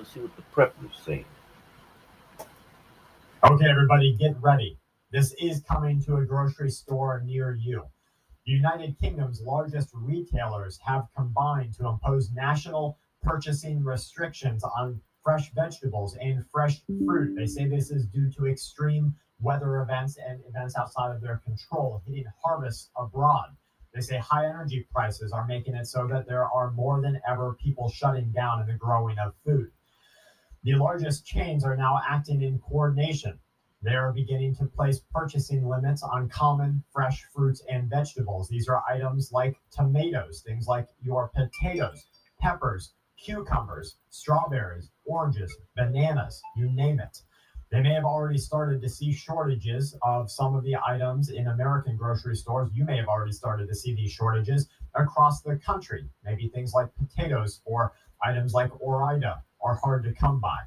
[0.00, 1.26] Let's see what the preppers say.
[3.44, 4.78] Okay, everybody, get ready.
[5.12, 7.84] This is coming to a grocery store near you.
[8.46, 16.16] The United Kingdom's largest retailers have combined to impose national purchasing restrictions on fresh vegetables
[16.18, 17.36] and fresh fruit.
[17.36, 22.00] They say this is due to extreme weather events and events outside of their control
[22.06, 23.54] hitting harvests abroad.
[23.92, 27.54] They say high energy prices are making it so that there are more than ever
[27.62, 29.70] people shutting down in the growing of food.
[30.62, 33.40] The largest chains are now acting in coordination.
[33.82, 38.50] They are beginning to place purchasing limits on common fresh fruits and vegetables.
[38.50, 42.04] These are items like tomatoes, things like your potatoes,
[42.40, 47.22] peppers, cucumbers, strawberries, oranges, bananas, you name it.
[47.70, 51.96] They may have already started to see shortages of some of the items in American
[51.96, 52.68] grocery stores.
[52.74, 56.10] You may have already started to see these shortages across the country.
[56.22, 60.58] Maybe things like potatoes or items like Ore-Ida are hard to come by.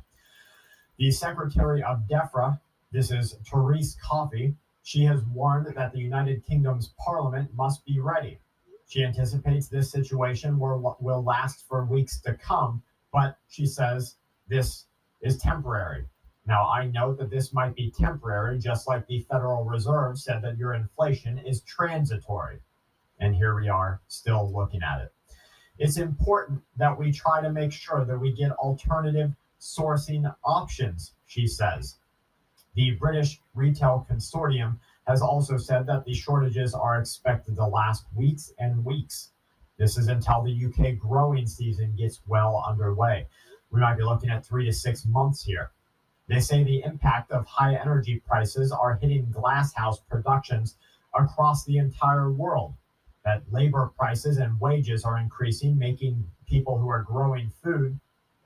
[0.97, 2.59] The Secretary of DEFRA,
[2.91, 8.39] this is Therese Coffey, she has warned that the United Kingdom's parliament must be ready.
[8.87, 14.15] She anticipates this situation will, will last for weeks to come, but she says
[14.47, 14.85] this
[15.21, 16.05] is temporary.
[16.45, 20.57] Now, I note that this might be temporary, just like the Federal Reserve said that
[20.57, 22.59] your inflation is transitory.
[23.19, 25.12] And here we are still looking at it.
[25.79, 31.47] It's important that we try to make sure that we get alternative sourcing options, she
[31.47, 31.97] says.
[32.75, 38.53] The British Retail Consortium has also said that the shortages are expected to last weeks
[38.59, 39.31] and weeks.
[39.77, 43.27] This is until the UK growing season gets well underway.
[43.71, 45.71] We might be looking at three to six months here.
[46.27, 50.77] They say the impact of high energy prices are hitting glasshouse productions
[51.13, 52.75] across the entire world.
[53.25, 57.97] That labor prices and wages are increasing, making people who are growing food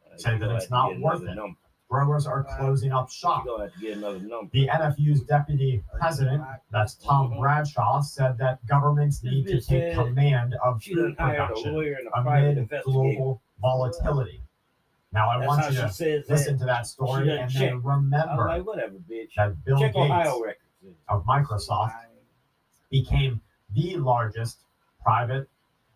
[0.06, 1.36] uh, say that it's not worth it.
[1.36, 1.58] Number.
[1.89, 3.45] Growers are closing up shop.
[3.45, 4.50] Gonna get another number.
[4.52, 10.83] The NFU's deputy president, that's Tom Bradshaw, said that governments need to take command of
[10.83, 14.42] food production lawyer and a private amid global volatility.
[15.14, 16.60] Now, I That's want you to listen that.
[16.60, 17.60] to that story and checked.
[17.61, 19.30] then I was remember like, whatever, bitch.
[19.37, 20.30] that Bill Check Gates
[21.08, 21.93] of Microsoft
[22.92, 23.39] became
[23.73, 24.58] the largest
[25.08, 25.48] private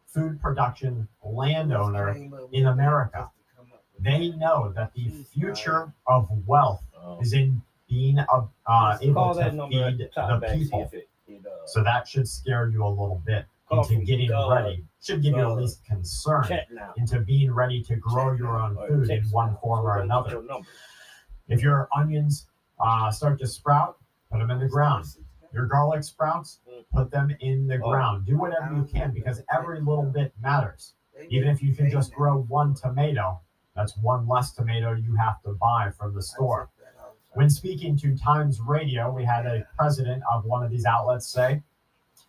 [0.08, 2.16] food production landowner
[2.54, 3.30] in America.
[4.00, 7.20] They know that the future of wealth Oh.
[7.20, 8.26] is in being uh,
[8.68, 10.90] uh, Just able to that number at feed the people.
[10.94, 14.86] it, it, So that should scare you a little bit into getting ready.
[15.04, 16.46] Should give you at least concern
[16.96, 20.44] into being ready to grow your own food in one form or another.
[21.50, 22.46] If your onions
[22.80, 23.98] uh, start to sprout,
[24.32, 25.06] put them in the ground.
[25.54, 26.60] Your garlic sprouts,
[26.94, 27.90] put them in the Oh.
[27.90, 28.26] ground.
[28.26, 30.94] Do whatever you can because every little bit matters.
[31.30, 33.40] Even if you can just grow one tomato,
[33.76, 36.70] that's one less tomato you have to buy from the store.
[37.34, 41.64] When speaking to Times Radio, we had a president of one of these outlets say,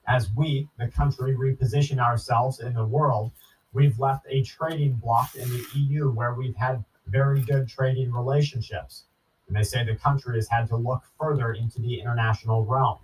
[0.06, 3.32] as we, the country, reposition ourselves in the world,
[3.72, 9.04] we've left a trading bloc in the EU where we've had very good trading relationships.
[9.48, 12.98] And they say the country has had to look further into the international realm.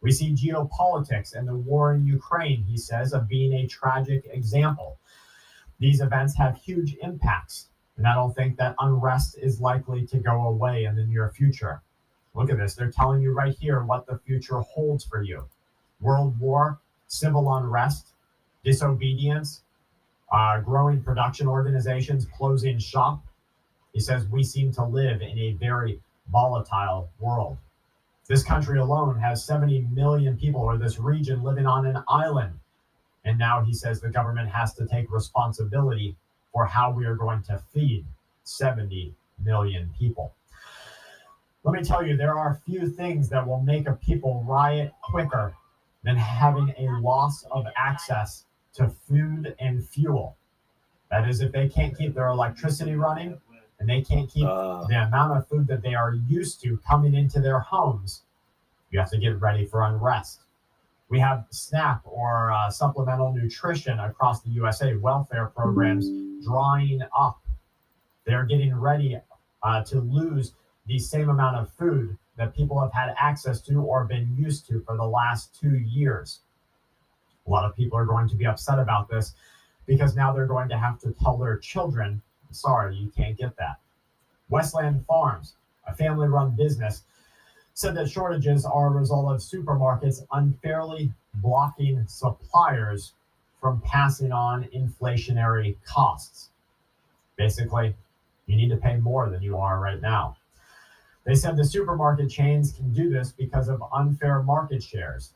[0.00, 4.98] We see geopolitics and the war in Ukraine, he says, of being a tragic example.
[5.80, 10.46] These events have huge impacts, and I don't think that unrest is likely to go
[10.46, 11.82] away in the near future.
[12.34, 12.74] Look at this.
[12.74, 15.48] They're telling you right here what the future holds for you
[16.00, 16.78] world war,
[17.08, 18.12] civil unrest,
[18.62, 19.62] disobedience,
[20.30, 23.24] uh, growing production organizations closing shop.
[23.92, 27.56] He says we seem to live in a very volatile world.
[28.28, 32.60] This country alone has 70 million people, or this region living on an island.
[33.24, 36.14] And now he says the government has to take responsibility
[36.52, 38.04] for how we are going to feed
[38.44, 40.34] 70 million people.
[41.64, 45.54] Let me tell you, there are few things that will make a people riot quicker
[46.04, 50.36] than having a loss of access to food and fuel.
[51.10, 53.40] That is, if they can't keep their electricity running
[53.80, 57.14] and they can't keep Uh, the amount of food that they are used to coming
[57.14, 58.22] into their homes,
[58.90, 60.40] you have to get ready for unrest.
[61.08, 66.06] We have SNAP or uh, supplemental nutrition across the USA, welfare programs
[66.44, 67.40] drying up.
[68.24, 69.18] They're getting ready
[69.62, 70.54] uh, to lose
[70.86, 74.80] the same amount of food that people have had access to or been used to
[74.82, 76.40] for the last two years.
[77.46, 79.34] A lot of people are going to be upset about this
[79.86, 83.78] because now they're going to have to tell their children, sorry, you can't get that.
[84.48, 85.54] Westland Farms,
[85.86, 87.02] a family run business,
[87.74, 93.12] said that shortages are a result of supermarkets unfairly blocking suppliers
[93.60, 96.50] from passing on inflationary costs.
[97.36, 97.94] Basically,
[98.46, 100.36] You need to pay more than you are right now.
[101.24, 105.34] They said the supermarket chains can do this because of unfair market shares.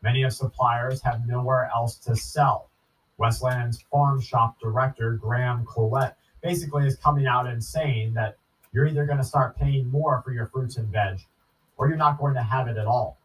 [0.00, 2.70] Many of suppliers have nowhere else to sell.
[3.18, 8.36] Westland's farm shop director, Graham Collette, basically is coming out and saying that
[8.72, 11.20] you're either going to start paying more for your fruits and veg
[11.76, 13.18] or you're not going to have it at all.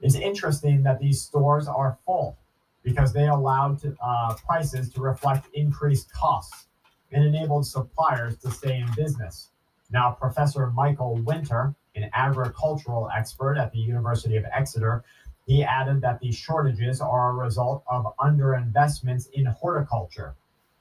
[0.00, 2.36] It's interesting that these stores are full
[2.82, 6.66] because they allowed to, uh, prices to reflect increased costs
[7.12, 9.48] and enabled suppliers to stay in business.
[9.90, 15.04] Now, Professor Michael Winter, an agricultural expert at the University of Exeter,
[15.46, 20.34] he added that these shortages are a result of underinvestments in horticulture.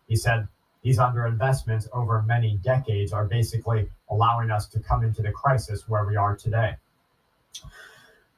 [0.07, 0.47] He said
[0.85, 6.05] these underinvestments over many decades are basically allowing us to come into the crisis where
[6.05, 6.75] we are today.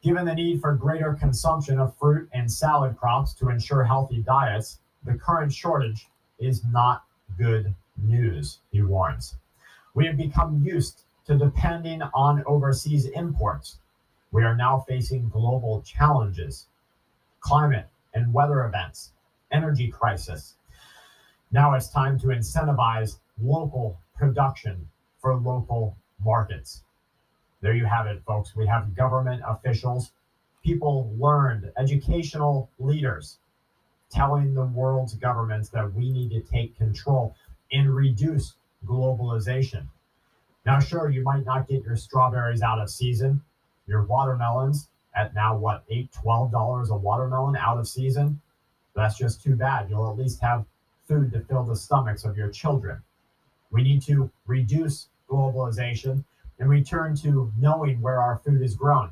[0.01, 4.79] Given the need for greater consumption of fruit and salad crops to ensure healthy diets,
[5.03, 6.07] the current shortage
[6.39, 7.03] is not
[7.37, 9.35] good news, he warns.
[9.93, 13.79] We have become used to depending on overseas imports.
[14.31, 16.67] We are now facing global challenges,
[17.41, 19.11] climate and weather events,
[19.51, 20.56] energy crisis.
[21.51, 24.89] Now it's time to incentivize local production
[25.21, 26.83] for local markets.
[27.61, 28.55] There you have it, folks.
[28.55, 30.11] We have government officials,
[30.63, 33.39] people learned, educational leaders
[34.09, 37.35] telling the world's governments that we need to take control
[37.71, 38.53] and reduce
[38.85, 39.87] globalization.
[40.65, 43.41] Now, sure, you might not get your strawberries out of season,
[43.87, 48.41] your watermelons at now what, eight, twelve dollars a watermelon out of season.
[48.95, 49.89] That's just too bad.
[49.89, 50.65] You'll at least have
[51.07, 53.01] food to fill the stomachs of your children.
[53.71, 56.23] We need to reduce globalization
[56.59, 59.11] and return to knowing where our food is grown.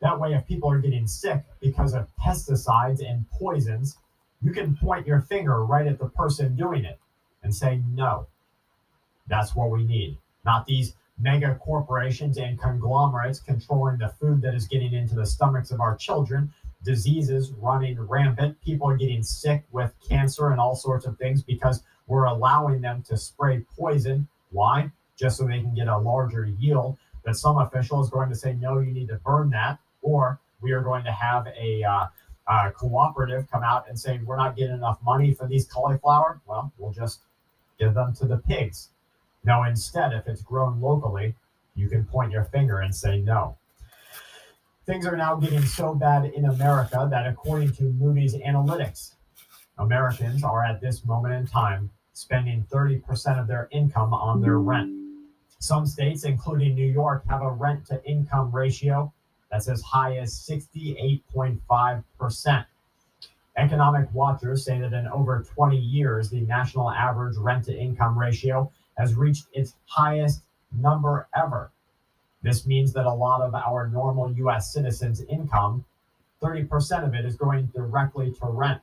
[0.00, 3.98] That way, if people are getting sick because of pesticides and poisons,
[4.42, 6.98] you can point your finger right at the person doing it
[7.42, 8.26] and say, no.
[9.28, 10.18] That's what we need.
[10.44, 15.70] Not these mega corporations and conglomerates controlling the food that is getting into the stomachs
[15.70, 16.52] of our children,
[16.84, 21.82] diseases running rampant, people are getting sick with cancer and all sorts of things because
[22.06, 24.26] we're allowing them to spray poison.
[24.50, 24.90] Why?
[25.16, 26.96] Just so they can get a larger yield.
[27.24, 30.72] But some official is going to say, no, you need to burn that, or we
[30.72, 34.98] are going to have a uh, cooperative come out and say, we're not getting enough
[35.04, 36.40] money for these cauliflower.
[36.46, 37.20] Well, we'll just
[37.78, 38.88] give them to the pigs.
[39.44, 41.34] Now, instead, if it's grown locally,
[41.74, 43.56] you can point your finger and say no.
[44.86, 49.12] Things are now getting so bad in America that, according to Moody's Analytics,
[49.78, 54.90] Americans are at this moment in time spending 30% of their income on their rent.
[55.58, 59.12] Some states, including New York, have a rent to income ratio
[59.50, 62.64] that's as high as 68.5%.
[63.56, 68.72] Economic watchers say that in over 20 years, the national average rent to income ratio
[68.96, 70.40] has reached its highest
[70.72, 71.70] number ever.
[72.42, 75.84] This means that a lot of our normal US citizens' income,
[76.42, 78.80] 30% of it is going directly to rent.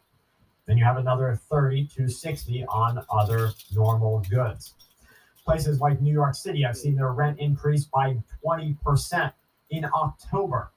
[0.68, 4.74] Then you have another 30 to 60 on other normal goods.
[5.44, 9.32] Places like New York City I've seen their rent increase by 20%
[9.70, 10.72] in October.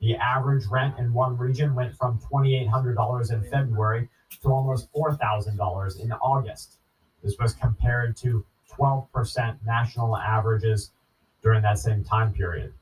[0.00, 4.08] The average rent in one region went from $2,800 in February
[4.42, 6.78] to almost $4,000 in August.
[7.22, 8.44] This was compared to
[8.76, 10.90] 12% national averages
[11.48, 12.74] during that same time period.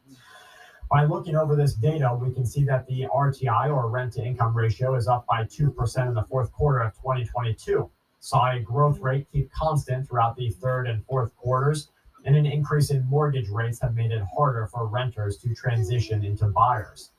[0.91, 4.57] By looking over this data, we can see that the RTI or rent to income
[4.57, 7.89] ratio is up by 2% in the fourth quarter of 2022.
[8.19, 11.91] Saw a growth rate keep constant throughout the third and fourth quarters,
[12.25, 16.49] and an increase in mortgage rates have made it harder for renters to transition into
[16.49, 17.13] buyers.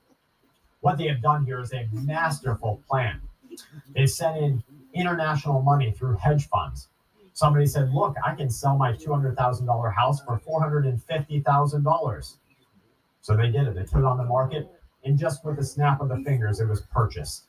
[0.82, 3.22] What they have done here is a masterful plan.
[3.96, 4.63] They've sent in
[4.94, 6.89] international money through hedge funds
[7.38, 12.36] somebody said, Look, I can sell my $200,000 house for $450,000.
[13.22, 13.75] So they did it.
[13.75, 14.67] They put it on the market,
[15.03, 17.44] and just with a snap of the fingers, it was purchased.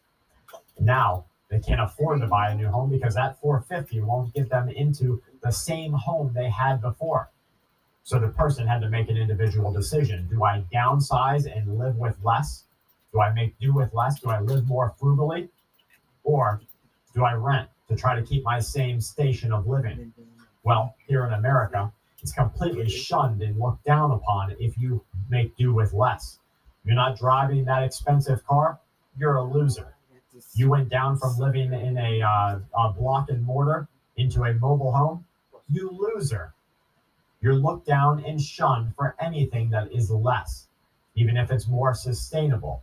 [0.78, 4.68] Now they can't afford to buy a new home because that 450 won't get them
[4.68, 7.30] into the same home they had before.
[8.02, 10.28] So the person had to make an individual decision.
[10.30, 12.64] Do I downsize and live with less?
[13.10, 14.20] Do I make do with less?
[14.20, 15.48] Do I live more frugally?
[16.24, 16.60] Or
[17.14, 20.12] do I rent to try to keep my same station of living.
[20.62, 21.90] Well, here in America,
[22.22, 26.38] it's completely shunned and looked down upon if you make do with less.
[26.84, 28.78] You're not driving that expensive car,
[29.18, 29.94] you're a loser.
[30.54, 34.92] You went down from living in a, uh, a block and mortar into a mobile
[34.92, 35.24] home,
[35.68, 36.52] you loser.
[37.40, 40.66] You're looked down and shunned for anything that is less,
[41.14, 42.82] even if it's more sustainable.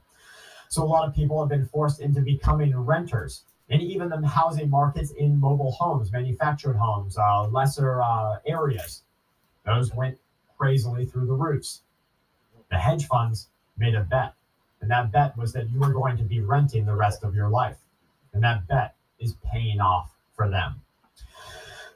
[0.69, 4.69] So a lot of people have been forced into becoming renters And even the housing
[4.69, 9.01] markets in mobile homes, manufactured homes, uh, lesser uh, areas,
[9.65, 10.17] those went
[10.57, 11.81] crazily through the roofs.
[12.69, 14.33] The hedge funds made a bet,
[14.81, 17.49] and that bet was that you were going to be renting the rest of your
[17.49, 17.77] life.
[18.33, 20.81] And that bet is paying off for them.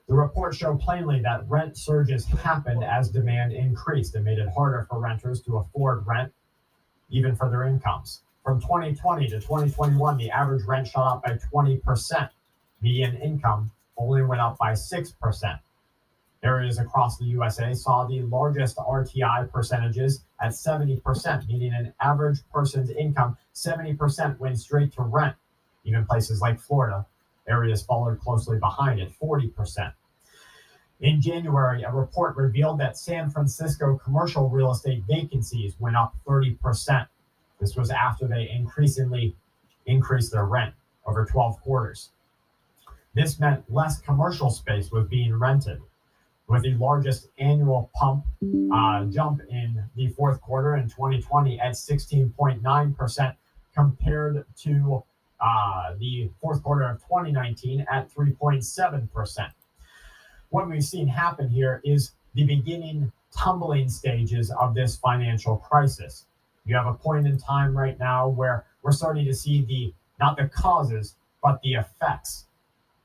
[0.07, 4.87] The report showed plainly that rent surges happened as demand increased and made it harder
[4.89, 6.33] for renters to afford rent,
[7.09, 8.21] even for their incomes.
[8.49, 12.29] From 2020 to 2021, the average rent shot up by 20%.
[12.81, 15.59] Median income only went up by 6%.
[16.41, 22.89] Areas across the USA saw the largest RTI percentages at 70%, meaning an average person's
[22.89, 25.35] income, 70% went straight to rent.
[25.83, 27.05] Even places like Florida,
[27.47, 29.93] areas followed closely behind at 40%.
[31.01, 37.07] In January, a report revealed that San Francisco commercial real estate vacancies went up 30%.
[37.59, 39.35] This was after they increasingly
[39.85, 40.73] increased their rent
[41.05, 42.09] over 12 quarters.
[43.13, 45.81] This meant less commercial space was being rented,
[46.47, 48.25] with the largest annual pump
[48.73, 53.35] uh, jump in the fourth quarter in 2020 at 16.9%
[53.73, 55.03] compared to
[55.39, 59.51] uh, the fourth quarter of 2019 at 3.7%.
[60.49, 66.25] What we've seen happen here is the beginning tumbling stages of this financial crisis.
[66.69, 70.37] You have a point in time right now where we're starting to see the not
[70.37, 72.45] the causes, but the effects.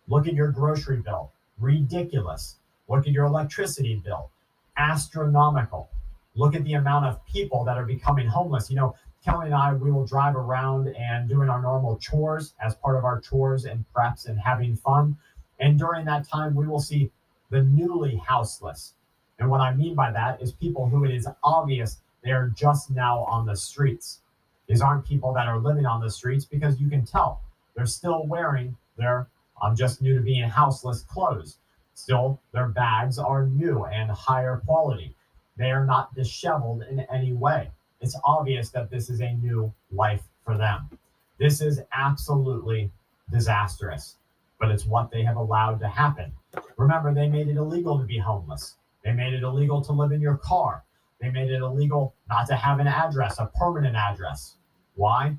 [0.06, 2.56] Look at your grocery bill, ridiculous.
[2.90, 4.30] Look at your electricity bill,
[4.76, 5.88] astronomical.
[6.35, 8.68] Look at the amount of people that are becoming homeless.
[8.68, 12.75] You know, Kelly and I, we will drive around and doing our normal chores as
[12.75, 15.16] part of our chores and preps and having fun.
[15.59, 17.11] And during that time, we will see
[17.49, 18.92] the newly houseless.
[19.38, 22.90] And what I mean by that is people who it is obvious they are just
[22.90, 24.21] now on the streets.
[24.66, 27.40] These aren't people that are living on the streets because you can tell
[27.75, 29.28] they're still wearing their
[29.62, 31.59] I'm just new to being houseless clothes.
[31.95, 35.14] Still, their bags are new and higher quality.
[35.57, 37.71] They are not disheveled in any way.
[38.00, 40.90] It's obvious that this is a new life for them.
[41.38, 42.90] This is absolutely
[43.31, 44.16] disastrous,
[44.61, 46.33] but it's what they have allowed to happen.
[46.76, 48.75] Remember, they made it illegal to be homeless.
[49.04, 50.84] They made it illegal to live in your car.
[51.25, 54.57] They made it illegal not to have an address, a permanent address.
[54.95, 55.38] Why?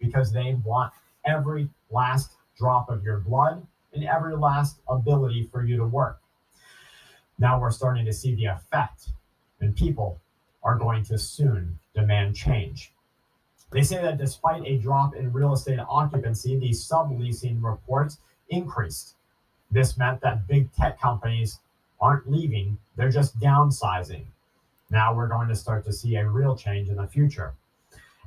[0.00, 0.94] Because they want
[1.26, 6.20] every last drop of your blood and every last ability for you to work.
[7.38, 9.10] Now we're starting to see the effect,
[9.60, 10.18] and people
[10.62, 12.94] are going to soon demand change.
[13.70, 19.16] They say that despite a drop in real estate occupancy, the subleasing reports increased.
[19.70, 21.58] This meant that big tech companies
[22.00, 24.24] aren't leaving, they're just downsizing.
[24.90, 27.54] Now we're going to start to see a real change in the future.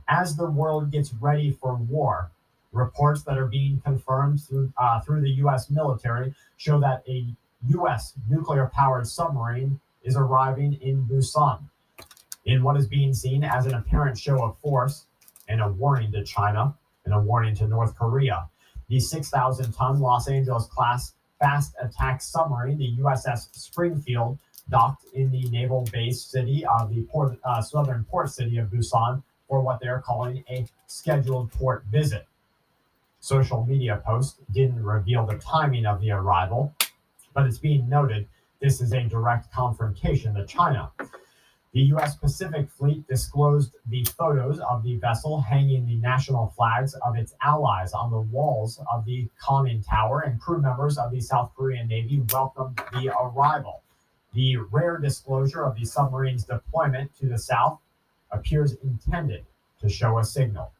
[0.07, 2.31] As the world gets ready for war,
[2.71, 7.25] reports that are being confirmed through, uh, through the US military show that a
[7.69, 11.59] US nuclear powered submarine is arriving in Busan.
[12.45, 15.05] In what is being seen as an apparent show of force
[15.47, 16.73] and a warning to China
[17.05, 18.49] and a warning to North Korea,
[18.87, 24.37] the 6,000 ton Los Angeles class fast attack submarine, the USS Springfield,
[24.69, 29.21] docked in the naval base city of the port, uh, southern port city of Busan
[29.47, 32.27] for what they're calling a scheduled port visit.
[33.19, 36.73] Social media posts didn't reveal the timing of the arrival,
[37.33, 38.27] but it's being noted
[38.61, 40.91] this is a direct confrontation to China.
[41.71, 42.15] The U.S.
[42.15, 47.93] Pacific Fleet disclosed the photos of the vessel hanging the national flags of its allies
[47.93, 52.23] on the walls of the conning tower, and crew members of the South Korean Navy
[52.33, 53.83] welcomed the arrival.
[54.33, 57.79] The rare disclosure of the submarine's deployment to the south
[58.31, 59.45] appears intended
[59.81, 60.71] to show a signal,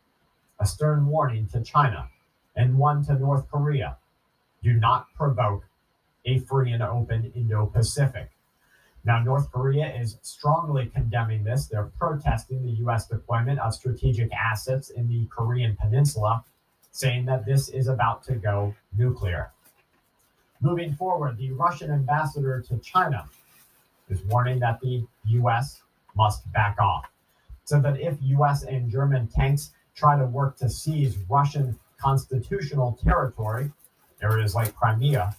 [0.60, 2.10] a stern warning to China,
[2.56, 3.98] and one to North Korea
[4.62, 5.66] do not provoke
[6.26, 8.30] a free and open Indo Pacific.
[9.06, 11.68] Now, North Korea is strongly condemning this.
[11.68, 13.08] They're protesting the U.S.
[13.08, 16.44] deployment of strategic assets in the Korean Peninsula,
[16.92, 19.52] saying that this is about to go nuclear.
[20.62, 23.26] Moving forward, the Russian ambassador to China
[24.10, 25.82] is warning that the U.S.
[26.16, 27.06] must back off.
[27.64, 28.64] So that if U.S.
[28.64, 33.72] and German tanks try to work to seize Russian constitutional territory,
[34.22, 35.36] areas like Crimea,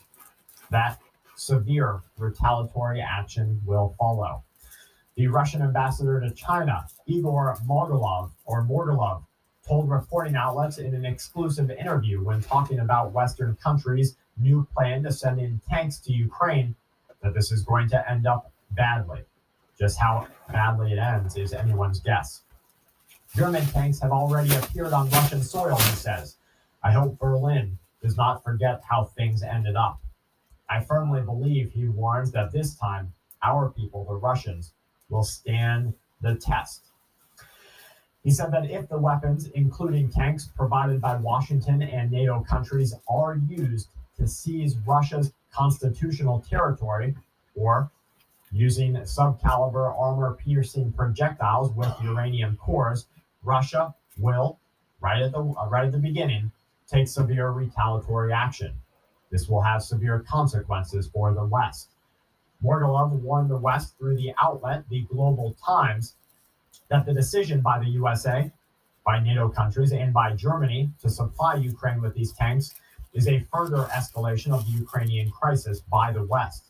[0.70, 0.98] that
[1.36, 4.42] severe retaliatory action will follow.
[5.16, 9.24] The Russian ambassador to China, Igor Morgulov, or Morgulov,
[9.66, 15.12] told reporting outlets in an exclusive interview when talking about Western countries' new plan to
[15.12, 16.74] send in tanks to Ukraine
[17.22, 19.20] that this is going to end up badly.
[19.78, 22.42] Just how badly it ends is anyone's guess.
[23.34, 26.36] German tanks have already appeared on Russian soil, he says.
[26.82, 30.00] I hope Berlin does not forget how things ended up.
[30.68, 34.72] I firmly believe, he warns, that this time our people, the Russians,
[35.08, 36.86] will stand the test.
[38.22, 43.40] He said that if the weapons, including tanks provided by Washington and NATO countries, are
[43.48, 43.88] used
[44.20, 47.16] to seize Russia's constitutional territory
[47.56, 47.90] or
[48.52, 53.06] using subcaliber armor piercing projectiles with uranium cores,
[53.42, 54.58] Russia will,
[55.00, 56.52] right at the uh, right at the beginning,
[56.86, 58.72] take severe retaliatory action.
[59.30, 61.88] This will have severe consequences for the West.
[62.62, 66.14] Morgulov warned the West through the outlet, the Global Times,
[66.88, 68.52] that the decision by the USA,
[69.06, 72.74] by NATO countries, and by Germany to supply Ukraine with these tanks
[73.12, 76.66] is a further escalation of the Ukrainian crisis by the West.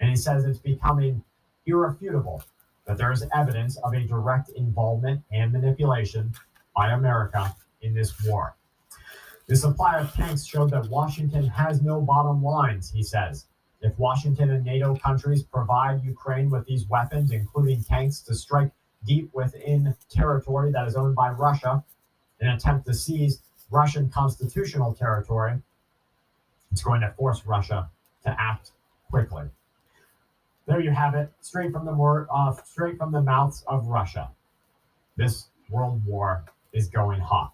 [0.00, 1.22] And he says it's becoming
[1.66, 2.44] irrefutable
[2.86, 6.34] that there is evidence of a direct involvement and manipulation
[6.76, 8.54] by America in this war.
[9.46, 13.46] The supply of tanks showed that Washington has no bottom lines, he says.
[13.80, 18.72] If Washington and NATO countries provide Ukraine with these weapons, including tanks, to strike
[19.04, 21.84] deep within territory that is owned by Russia,
[22.40, 25.60] an attempt to seize Russian constitutional territory,
[26.70, 27.88] it's going to force Russia
[28.24, 28.72] to act
[29.10, 29.44] quickly.
[30.66, 34.30] There you have it, straight from the word, uh, straight from the mouths of Russia.
[35.16, 37.52] This world war is going hot.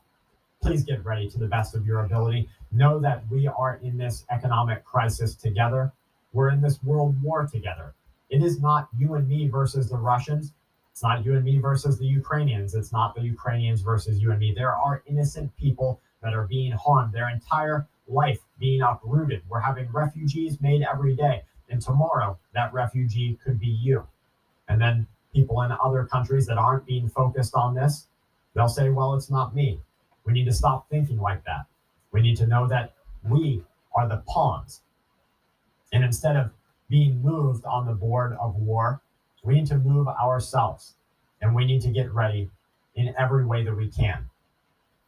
[0.63, 2.49] Please get ready to the best of your ability.
[2.71, 5.93] Know that we are in this economic crisis together.
[6.33, 7.95] We're in this world war together.
[8.29, 10.53] It is not you and me versus the Russians.
[11.01, 12.75] It's not you and me versus the Ukrainians.
[12.75, 14.53] It's not the Ukrainians versus you and me.
[14.55, 19.41] There are innocent people that are being harmed, their entire life being uprooted.
[19.49, 21.41] We're having refugees made every day.
[21.71, 24.07] And tomorrow, that refugee could be you.
[24.69, 28.09] And then people in other countries that aren't being focused on this,
[28.55, 29.81] they'll say, well, it's not me.
[30.27, 31.65] We need to stop thinking like that.
[32.13, 32.93] We need to know that
[33.27, 33.65] we
[33.95, 34.83] are the pawns.
[35.95, 36.51] And instead of
[36.91, 39.01] being moved on the board of war,
[39.43, 40.95] we need to move ourselves.
[41.43, 42.51] And we need to get ready
[42.95, 44.29] in every way that we can.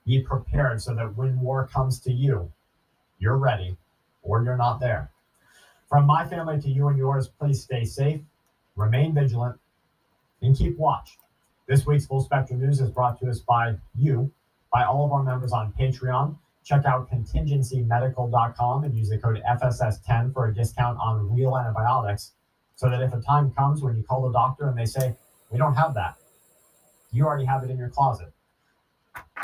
[0.06, 2.50] Be prepared so that when war comes to you,
[3.18, 3.76] you're ready
[4.22, 5.10] or you're not there.
[5.88, 8.20] From my family to you and yours, please stay safe,
[8.76, 9.60] remain vigilant,
[10.40, 11.18] and keep watch.
[11.68, 14.32] This week's Full Spectrum News is brought to us by you,
[14.72, 16.36] by all of our members on Patreon.
[16.64, 22.32] Check out contingencymedical.com and use the code FSS10 for a discount on real antibiotics
[22.76, 25.14] so that if a time comes when you call the doctor and they say,
[25.50, 26.16] We don't have that,
[27.12, 28.32] you already have it in your closet.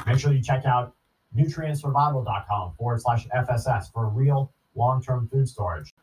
[0.07, 0.95] Make sure you check out
[1.37, 5.95] nutrientsurvival.com forward slash FSS for real long term food storage.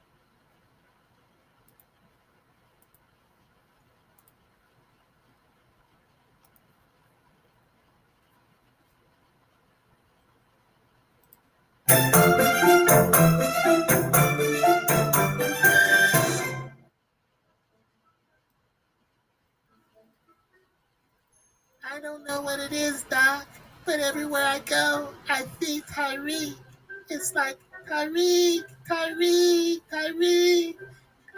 [26.16, 26.56] Tyreek.
[27.10, 27.58] It's like
[27.90, 30.76] Tyreek, Tyreek, Tyreek.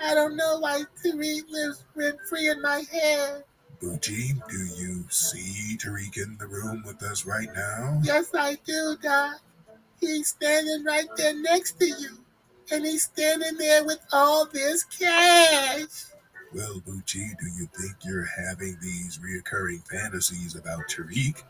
[0.02, 3.44] I don't know why Tariq lives rent free in my head.
[3.82, 8.00] Booty, do you see Tariq in the room with us right now?
[8.04, 9.40] Yes, I do, Doc.
[10.00, 12.18] He's standing right there next to you.
[12.72, 16.06] And he's standing there with all this cash.
[16.54, 21.42] Well, Boochie, do you think you're having these reoccurring fantasies about Tariq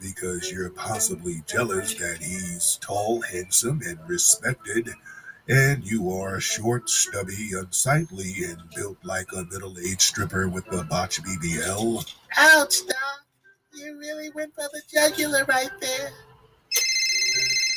[0.00, 4.90] because you're possibly jealous that he's tall, handsome, and respected,
[5.48, 11.22] and you are short, stubby, unsightly, and built like a middle-aged stripper with a botch
[11.22, 12.14] BBL?
[12.38, 12.96] Ouch, Doc.
[13.74, 16.10] You really went for the jugular right there.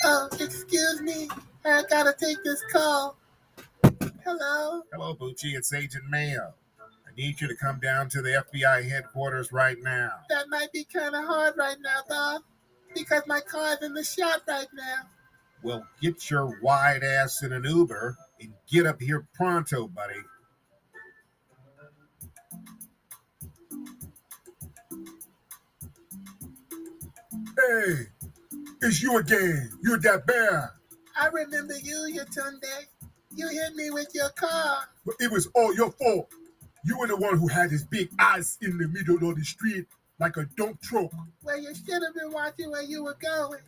[0.06, 1.30] Oh, excuse me.
[1.66, 3.18] I gotta take this call.
[4.26, 4.82] Hello?
[4.92, 5.56] Hello, Boochie.
[5.56, 6.54] It's Agent Mayo.
[7.14, 10.12] I need you to come down to the FBI headquarters right now.
[10.30, 12.44] That might be kind of hard right now, Doc,
[12.96, 15.08] because my car's in the shop right now.
[15.62, 20.14] Well, get your wide ass in an Uber and get up here pronto, buddy.
[27.56, 27.94] Hey,
[28.82, 29.70] it's you again.
[29.84, 30.74] You're that bear.
[31.20, 32.88] I remember you, Yatunde.
[33.36, 34.78] You hit me with your car.
[35.06, 36.32] But it was all your fault.
[36.86, 39.86] You were the one who had his big eyes in the middle of the street
[40.20, 41.12] like a dump truck.
[41.44, 43.62] Well, you should have been watching where you were going.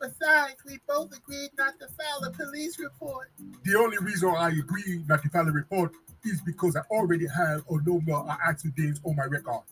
[0.00, 3.30] Besides, we both agreed not to file a police report.
[3.64, 5.92] The only reason I agreed not to file a report
[6.24, 9.62] is because I already have a number of accidents on my record.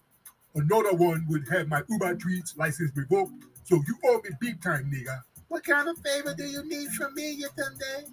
[0.54, 3.32] Another one would have my Uber Treats license revoked,
[3.64, 5.22] so you owe me big time, nigga.
[5.48, 8.10] What kind of favor do you need from me, Yatunde?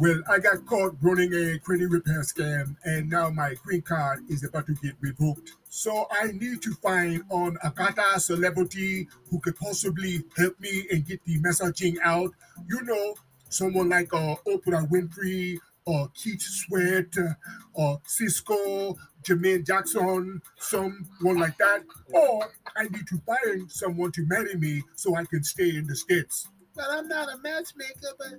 [0.00, 4.44] Well, I got caught running a credit repair scam, and now my green card is
[4.44, 5.50] about to get revoked.
[5.70, 11.24] So I need to find an Akata celebrity who could possibly help me and get
[11.24, 12.32] the messaging out.
[12.68, 13.14] You know,
[13.48, 17.32] someone like uh, Oprah Winfrey, or Keith Sweat, uh,
[17.72, 21.82] or Sisqó, Jermaine Jackson, someone like that.
[22.12, 25.96] Or I need to find someone to marry me so I can stay in the
[25.96, 26.46] States.
[26.76, 28.34] Well, I'm not a matchmaker, but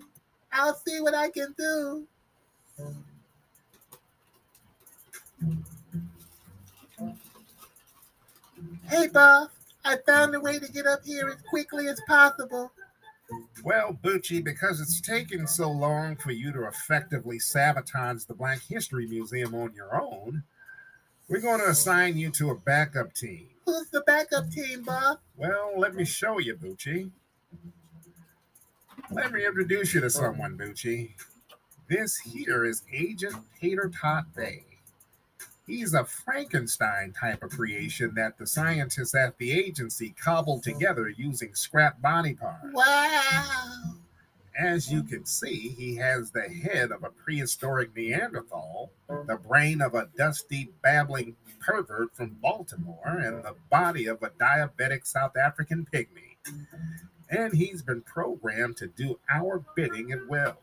[0.52, 2.08] I'll see what I can do.
[8.88, 9.50] Hey, Bob.
[9.86, 12.72] I found a way to get up here as quickly as possible.
[13.64, 19.08] Well, Boochie, because it's taken so long for you to effectively sabotage the Black History
[19.08, 20.44] Museum on your own,
[21.28, 23.48] we're going to assign you to a backup team.
[23.66, 25.20] Who's the backup team, Bob?
[25.38, 27.12] Well, let me show you, Boochie.
[29.12, 31.14] Let me introduce you to someone, Boochie.
[31.88, 34.66] This here is Agent Tater Tot Bay.
[35.66, 41.56] He's a Frankenstein type of creation that the scientists at the agency cobbled together using
[41.56, 42.68] scrap body parts.
[42.72, 43.96] Wow.
[44.60, 49.96] As you can see, he has the head of a prehistoric Neanderthal, the brain of
[49.96, 56.36] a dusty, babbling pervert from Baltimore, and the body of a diabetic South African pygmy.
[57.30, 60.58] And he's been programmed to do our bidding at will.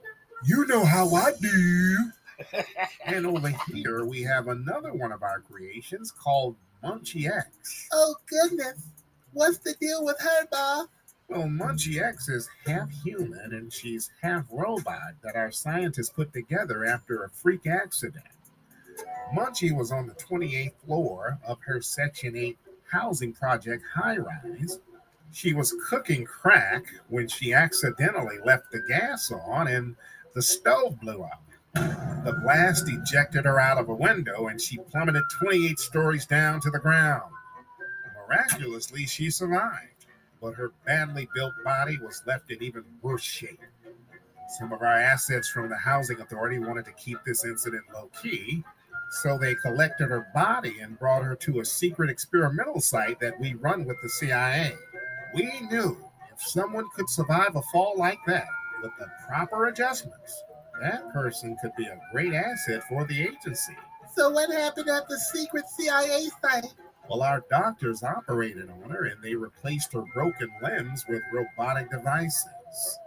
[0.44, 1.96] You know how I do.
[3.06, 7.88] And over here, we have another one of our creations called Munchie X.
[7.92, 8.82] Oh, goodness.
[9.32, 10.88] What's the deal with her, Bob?
[11.28, 16.84] Well, Munchie X is half human and she's half robot that our scientists put together
[16.84, 18.24] after a freak accident.
[19.34, 22.58] Munchie was on the 28th floor of her Section 8
[22.90, 24.78] housing project high rise.
[25.36, 29.94] She was cooking crack when she accidentally left the gas on and
[30.34, 31.42] the stove blew up.
[31.74, 36.70] The blast ejected her out of a window and she plummeted 28 stories down to
[36.70, 37.30] the ground.
[38.16, 40.06] Miraculously, she survived,
[40.40, 43.60] but her badly built body was left in even worse shape.
[44.58, 48.64] Some of our assets from the housing authority wanted to keep this incident low key,
[49.20, 53.52] so they collected her body and brought her to a secret experimental site that we
[53.52, 54.74] run with the CIA.
[55.34, 55.96] We knew
[56.32, 58.48] if someone could survive a fall like that
[58.82, 60.42] with the proper adjustments,
[60.80, 63.76] that person could be a great asset for the agency.
[64.14, 66.74] So, what happened at the secret CIA site?
[67.08, 72.98] Well, our doctors operated on her and they replaced her broken limbs with robotic devices.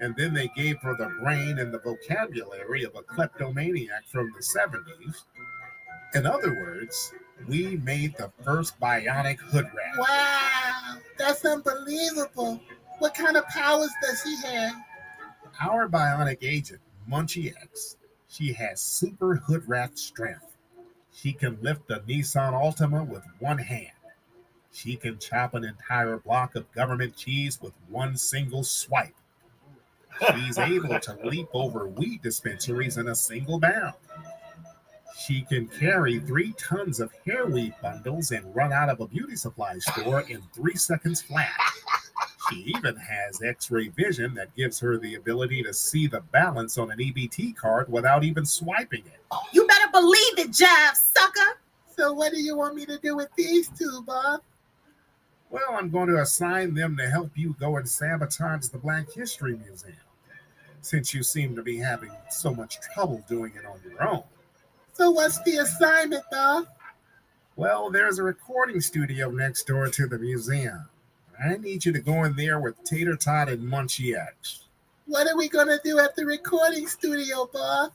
[0.00, 4.42] And then they gave her the brain and the vocabulary of a kleptomaniac from the
[4.42, 5.24] 70s.
[6.14, 7.12] In other words,
[7.46, 9.98] we made the first bionic hood rat.
[9.98, 12.60] Wow, that's unbelievable.
[12.98, 14.74] What kind of powers does she have?
[15.60, 17.96] Our bionic agent, Munchie X,
[18.28, 20.56] she has super hood rat strength.
[21.12, 23.90] She can lift a Nissan Altima with one hand.
[24.72, 29.14] She can chop an entire block of government cheese with one single swipe.
[30.34, 33.94] She's able to leap over weed dispensaries in a single bound.
[35.16, 39.36] She can carry three tons of hair weave bundles and run out of a beauty
[39.36, 41.50] supply store in three seconds flat.
[42.50, 46.78] She even has x ray vision that gives her the ability to see the balance
[46.78, 49.20] on an EBT card without even swiping it.
[49.52, 51.58] You better believe it, Jive, sucker.
[51.96, 54.40] So, what do you want me to do with these two, Bob?
[55.50, 59.56] Well, I'm going to assign them to help you go and sabotage the Black History
[59.56, 59.96] Museum,
[60.80, 64.22] since you seem to be having so much trouble doing it on your own.
[64.98, 66.66] So, what's the assignment, Bob?
[67.54, 70.88] Well, there's a recording studio next door to the museum.
[71.40, 74.64] I need you to go in there with Tater Tot and Munchie X.
[75.06, 77.92] What are we going to do at the recording studio, Bob?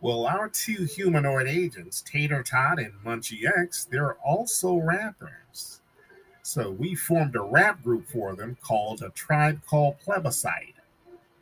[0.00, 5.80] Well, our two humanoid agents, Tater Tot and Munchie X, they're also rappers.
[6.42, 10.76] So we formed a rap group for them called a Tribe Called Plebiscite.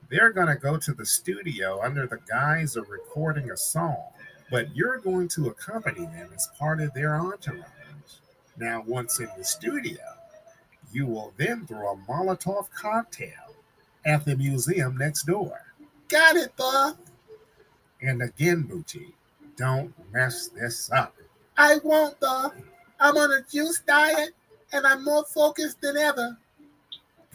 [0.08, 4.04] They're going to go to the studio under the guise of recording a song,
[4.50, 7.62] but you're going to accompany them as part of their entourage.
[8.58, 9.98] Now, once in the studio,
[10.92, 13.54] you will then throw a Molotov cocktail
[14.04, 15.60] at the museum next door.
[16.08, 16.96] Got it, Bob.
[18.00, 19.12] And again, Boochie,
[19.56, 21.14] don't mess this up.
[21.58, 22.52] I won't, Bob.
[23.00, 24.30] I'm on a juice diet
[24.72, 26.36] and I'm more focused than ever.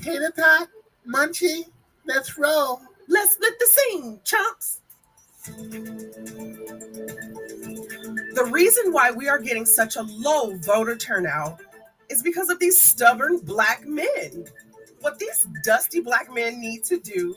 [0.02, 0.70] Tater tot,
[1.08, 1.66] munchie,
[2.06, 2.82] let's roll.
[3.08, 4.80] Let's split the scene, chumps.
[8.34, 11.60] The reason why we are getting such a low voter turnout
[12.10, 14.46] is because of these stubborn black men.
[15.02, 17.36] What these dusty black men need to do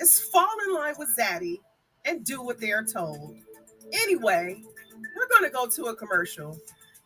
[0.00, 1.58] is fall in line with Zaddy
[2.04, 3.36] and do what they are told.
[3.92, 4.62] Anyway,
[5.16, 6.58] we're going to go to a commercial.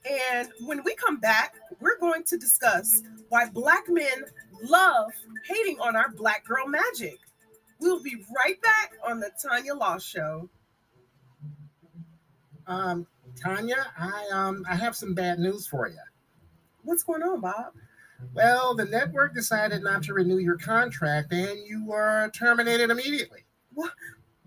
[0.08, 4.24] And when we come back, we're going to discuss why black men
[4.62, 5.10] love
[5.48, 7.18] hating on our black girl magic.
[7.80, 10.48] We'll be right back on the Tanya Law Show.
[12.66, 13.06] Um,
[13.40, 15.98] Tanya, I um I have some bad news for you.
[16.82, 17.72] What's going on, Bob?
[18.34, 23.44] Well, the network decided not to renew your contract and you were terminated immediately.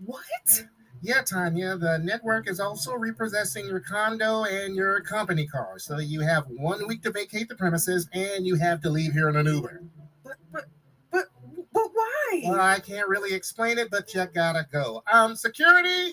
[0.04, 0.64] What?
[1.02, 5.78] Yeah, Tanya, the network is also repossessing your condo and your company car.
[5.78, 9.28] So you have one week to vacate the premises and you have to leave here
[9.28, 9.82] in an Uber.
[10.24, 10.64] But but
[11.10, 11.26] but
[11.72, 12.42] but why?
[12.44, 15.02] Well, I can't really explain it, but you gotta go.
[15.10, 16.12] Um, security.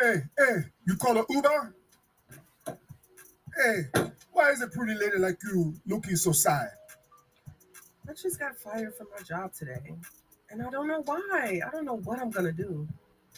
[0.00, 0.54] Hey, hey,
[0.86, 1.74] you call a Uber?
[3.56, 4.02] Hey,
[4.32, 6.68] why is a pretty lady like you looking so sad?
[8.08, 9.94] I just got fired from my job today.
[10.50, 11.60] And I don't know why.
[11.66, 12.88] I don't know what I'm gonna do.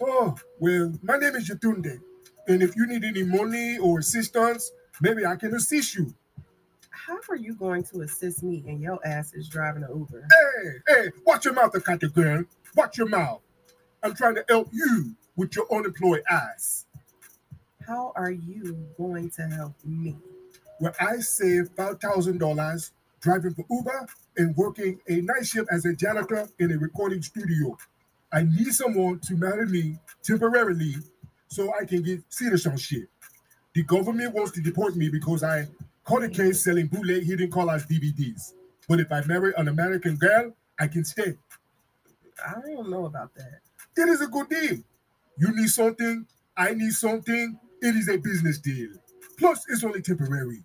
[0.00, 2.00] Oh, well, my name is Yatunde.
[2.46, 6.14] And if you need any money or assistance, maybe I can assist you.
[6.90, 10.26] How are you going to assist me and your ass is driving an Uber?
[10.30, 12.44] Hey, hey, watch your mouth, Akata girl.
[12.76, 13.40] Watch your mouth.
[14.02, 16.86] I'm trying to help you with your unemployed ass.
[17.86, 20.16] How are you going to help me?
[20.78, 26.48] Where I saved $5,000 driving for Uber and working a night shift as a janitor
[26.58, 27.76] in a recording studio.
[28.32, 30.96] I need someone to marry me temporarily
[31.48, 33.08] so I can get citizenship.
[33.74, 35.66] The government wants to deport me because I
[36.04, 38.52] caught a case selling bootleg hidden colors DVDs.
[38.88, 41.34] But if I marry an American girl, I can stay.
[42.44, 43.60] I don't know about that.
[43.96, 44.78] It is a good deal.
[45.38, 47.58] You need something, I need something.
[47.82, 48.90] It is a business deal.
[49.38, 50.62] Plus, it's only temporary.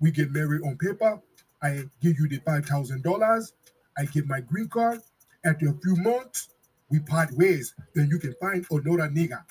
[0.00, 1.20] We get married on paper.
[1.62, 3.52] I give you the five thousand dollars.
[3.96, 5.00] I get my green card.
[5.44, 6.48] After a few months,
[6.90, 7.74] we part ways.
[7.94, 9.42] Then you can find another nigga.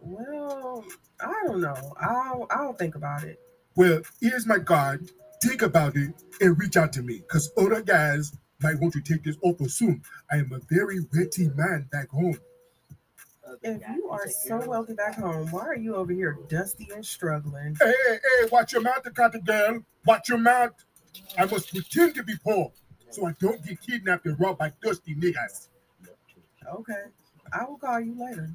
[0.00, 0.84] Well,
[1.20, 1.94] I don't know.
[2.00, 3.38] I'll I'll think about it.
[3.76, 5.10] Well, here's my card.
[5.42, 9.22] Think about it and reach out to me, cause other guys might want to take
[9.22, 10.02] this offer soon.
[10.30, 12.38] I am a very witty man back home.
[13.62, 17.76] If you are so wealthy back home, why are you over here dusty and struggling?
[17.80, 19.84] Hey, hey, hey, watch your mouth, Akata girl.
[20.04, 20.72] Watch your mouth.
[21.38, 22.72] I must pretend to be poor
[23.10, 25.68] so I don't get kidnapped and robbed by dusty niggas.
[26.74, 27.04] Okay.
[27.52, 28.50] I will call you later.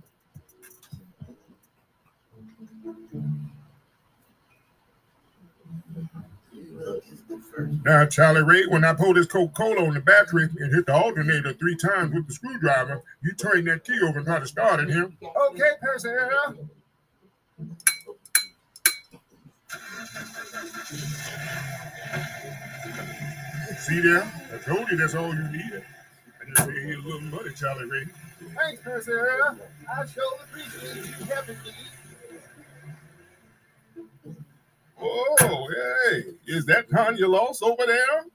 [7.84, 11.54] Now, Charlie Ray, when I pulled this Coca-Cola on the battery and hit the alternator
[11.54, 14.90] three times with the screwdriver, you turn that key over and try to start it
[14.90, 15.12] here.
[15.50, 16.60] Okay, Perseverance.
[23.80, 24.32] See there?
[24.54, 25.84] I told you that's all you needed.
[26.40, 28.06] I just paid you a little money, Charlie Ray.
[28.56, 29.60] Thanks, Perseverance.
[29.90, 31.72] I sure appreciate you helping me.
[35.02, 35.68] Oh,
[36.10, 38.26] hey, is that Tanya Loss over there?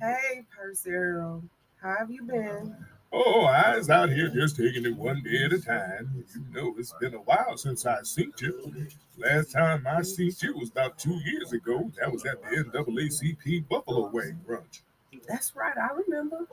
[0.00, 1.42] Hey, Percy Earl.
[1.82, 2.74] How have you been?
[3.12, 6.24] Oh, I was out here just taking it one day at a time.
[6.34, 8.86] You know, it's been a while since I seen you.
[9.16, 11.90] Last time I seen you was about two years ago.
[11.98, 14.82] That was at the NAACP Buffalo Wing brunch.
[15.26, 16.46] That's right, I remember.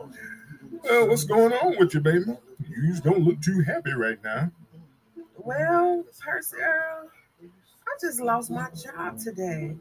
[0.84, 2.38] Well, what's going on with you, baby?
[2.68, 4.52] You just don't look too happy right now.
[5.38, 7.15] Well, Percy Earl, I
[8.02, 9.76] just lost my job today.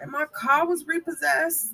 [0.00, 1.72] And my car was repossessed.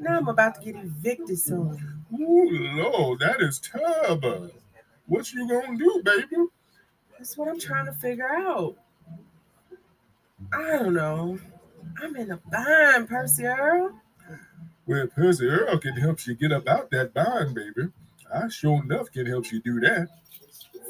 [0.00, 2.04] Now I'm about to get evicted soon.
[2.18, 4.50] Ooh, Lord, that is terrible.
[5.06, 6.46] What you gonna do, baby?
[7.16, 8.76] That's what I'm trying to figure out.
[10.52, 11.38] I don't know.
[12.00, 13.92] I'm in a bind, Percy Earl.
[14.86, 17.88] Well, Percy Earl can help you get up out that bind, baby.
[18.32, 20.08] I sure enough can help you do that.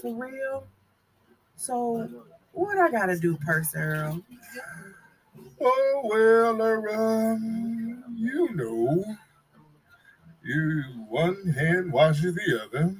[0.02, 0.64] For real?
[1.57, 2.09] So
[2.59, 4.23] what I gotta do, Percy Earl?
[5.61, 9.05] Oh well, um, you know,
[10.42, 12.97] you one hand washes the other.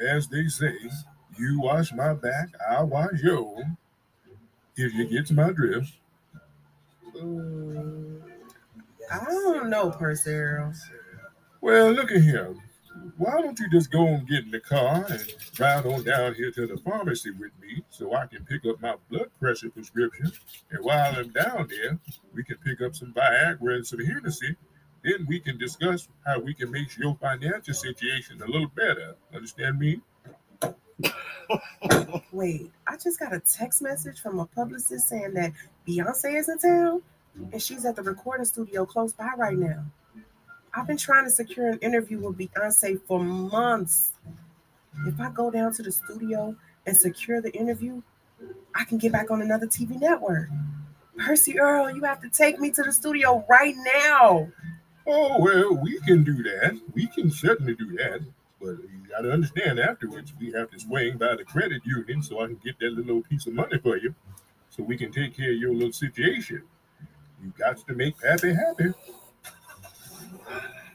[0.00, 0.74] As they say,
[1.38, 3.64] you wash my back, I wash yours.
[4.76, 5.92] If you get to my drift.
[7.14, 7.18] I
[9.24, 10.72] don't know, Percy Earl.
[11.60, 12.54] Well, look at here.
[13.18, 16.50] Why don't you just go and get in the car and ride on down here
[16.50, 20.30] to the pharmacy with me so I can pick up my blood pressure prescription?
[20.70, 21.98] And while I'm down there,
[22.34, 24.56] we can pick up some Viagra and some Hennessy.
[25.02, 29.16] Then we can discuss how we can make your financial situation a little better.
[29.34, 30.02] Understand me?
[32.32, 35.52] Wait, I just got a text message from a publicist saying that
[35.88, 37.02] Beyonce is in town
[37.52, 39.84] and she's at the recording studio close by right now.
[40.76, 44.12] I've been trying to secure an interview with Beyonce for months.
[45.06, 48.02] If I go down to the studio and secure the interview,
[48.74, 50.48] I can get back on another TV network.
[51.16, 54.48] Percy Earl, you have to take me to the studio right now.
[55.06, 56.78] Oh, well, we can do that.
[56.92, 58.20] We can certainly do that.
[58.60, 62.40] But you got to understand afterwards, we have to swing by the credit union so
[62.40, 64.14] I can get that little piece of money for you
[64.68, 66.62] so we can take care of your little situation.
[67.42, 68.92] You got to make Pappy happy.
[69.42, 70.85] That's why I can't.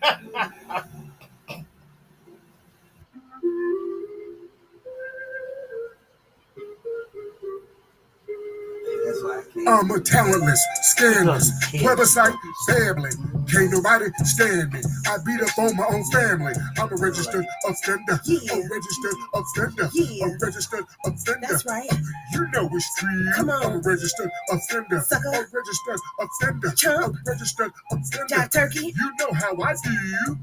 [9.68, 12.36] I'm a talentless, scandalous, website
[12.68, 13.12] family.
[13.52, 14.80] Can't nobody stand me.
[15.08, 16.54] I beat up on my own family.
[16.78, 18.20] I'm a registered offender.
[18.24, 18.54] Yeah.
[18.54, 19.90] A registered offender.
[19.94, 20.26] Yeah.
[20.28, 21.40] A registered offender.
[21.42, 21.90] That's right.
[22.34, 23.32] You know it's true.
[23.36, 23.64] Come on.
[23.64, 25.02] I'm a registered offender.
[25.02, 25.28] Sucker.
[25.28, 26.72] A registered offender.
[26.72, 27.16] Chump.
[27.16, 28.26] A registered offender.
[28.30, 28.94] Jack Turkey.
[28.96, 30.38] You know how I do.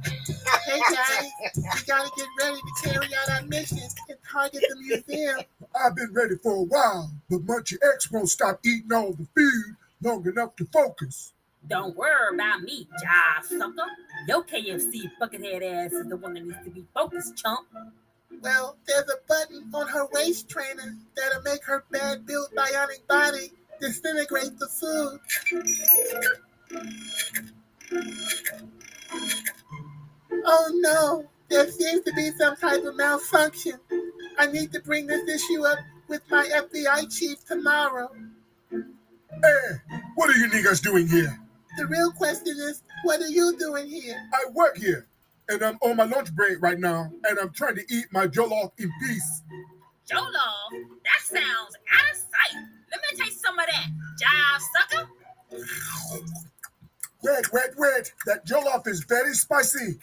[0.66, 5.40] Hey guys, we gotta get ready to carry out our mission and target the museum.
[5.82, 9.76] I've been ready for a while, but Munchie X won't stop eating all the food
[10.02, 11.32] long enough to focus.
[11.68, 13.88] Don't worry about me, jive sucker.
[14.26, 17.66] Your KFC buckethead ass is the one that needs to be focused, chump.
[18.40, 23.50] Well, there's a button on her waist trainer that'll make her bad built bionic body
[23.80, 25.20] disintegrate the food.
[30.44, 33.78] Oh no, there seems to be some type of malfunction.
[34.38, 35.78] I need to bring this issue up
[36.08, 38.10] with my FBI chief tomorrow.
[38.70, 41.38] Hey, what are you niggas doing here?
[41.78, 44.20] The real question is, what are you doing here?
[44.34, 45.06] I work here,
[45.48, 48.72] and I'm on my lunch break right now, and I'm trying to eat my jollof
[48.78, 49.42] in peace.
[50.10, 52.64] Jollof, that sounds out of sight.
[52.90, 53.86] Let me taste some of that,
[54.20, 55.08] jive sucker.
[57.22, 58.12] Wait, wait, wait!
[58.26, 60.00] That jollof is very spicy.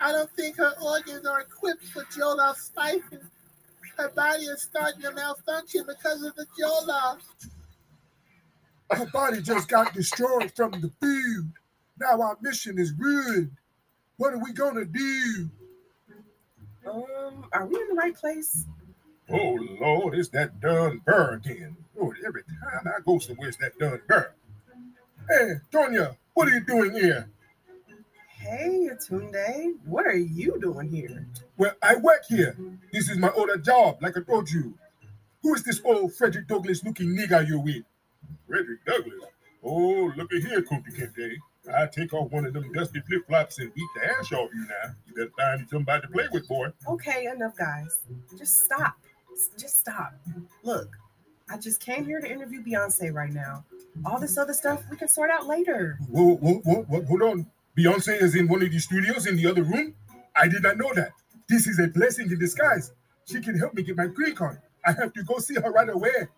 [0.00, 3.24] I don't think her organs are equipped for Jollof spices.
[3.96, 7.18] Her body is starting to malfunction because of the Jollof.
[8.90, 11.52] Her body just got destroyed from the food.
[11.98, 13.50] Now our mission is ruined.
[14.16, 15.50] What are we gonna do?
[16.86, 18.64] Um, are we in the right place?
[19.28, 21.76] Oh Lord, it's that done burr again.
[21.96, 24.32] Lord, every time I go somewhere, it's that done burr.
[25.28, 27.28] Hey, Tonya, what are you doing here?
[28.28, 31.26] Hey, Atunde, what are you doing here?
[31.56, 32.56] Well, I work here.
[32.92, 34.74] This is my other job, like I told you.
[35.42, 37.82] Who is this old Frederick Douglass looking nigger you're with?
[38.48, 39.24] Frederick Douglass?
[39.62, 41.36] Oh, look at here, Kunta Kinte.
[41.74, 44.60] I take off one of them dusty flip flops and beat the ass off you
[44.60, 44.94] now.
[45.06, 46.68] You better find somebody to play with, boy.
[46.88, 47.98] Okay, enough, guys.
[48.38, 48.94] Just stop.
[49.58, 50.14] Just stop.
[50.62, 50.96] Look,
[51.50, 53.64] I just came here to interview Beyonce right now.
[54.04, 55.98] All this other stuff we can sort out later.
[56.08, 57.46] Whoa, whoa, whoa, whoa, hold on.
[57.76, 59.94] Beyonce is in one of these studios in the other room?
[60.34, 61.12] I did not know that.
[61.48, 62.92] This is a blessing in disguise.
[63.26, 64.60] She can help me get my green card.
[64.84, 66.28] I have to go see her right away.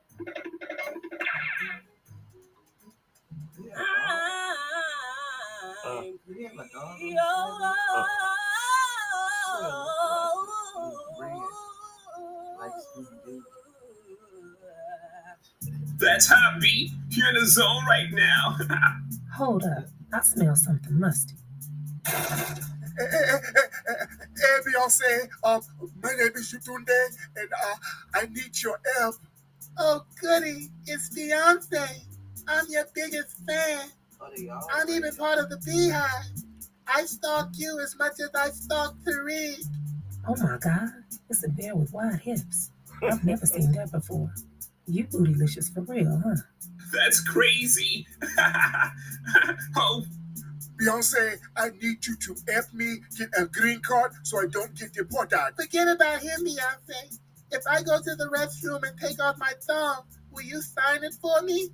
[15.99, 16.93] That's hot, B.
[17.11, 18.57] You're in the zone right now.
[19.35, 19.85] Hold up.
[20.13, 21.35] I smell something musty.
[22.07, 22.15] Hey,
[22.99, 23.39] hey, hey,
[23.87, 23.95] hey,
[24.37, 25.61] hey, Beyonce, um,
[26.03, 27.75] my name is Shutunde, and uh,
[28.15, 29.17] I need your help.
[29.77, 32.05] Oh, goody, it's Beyonce.
[32.47, 33.91] I'm your biggest fan.
[34.21, 36.45] Oh, they all- I'm even part of the Beehive.
[36.87, 39.65] I stalk you as much as I stalk Tariq.
[40.27, 40.89] Oh my god.
[41.29, 42.71] It's a bear with wide hips.
[43.03, 44.33] I've never seen that before.
[44.87, 46.35] You bootylicious for real, huh?
[46.93, 48.07] That's crazy.
[49.77, 50.05] oh,
[50.81, 54.93] Beyonce, I need you to help me get a green card so I don't get
[54.95, 55.53] deported.
[55.57, 57.19] Forget about him, Beyonce.
[57.51, 60.05] If I go to the restroom and take off my thumb,
[60.39, 61.69] will you sign it for me?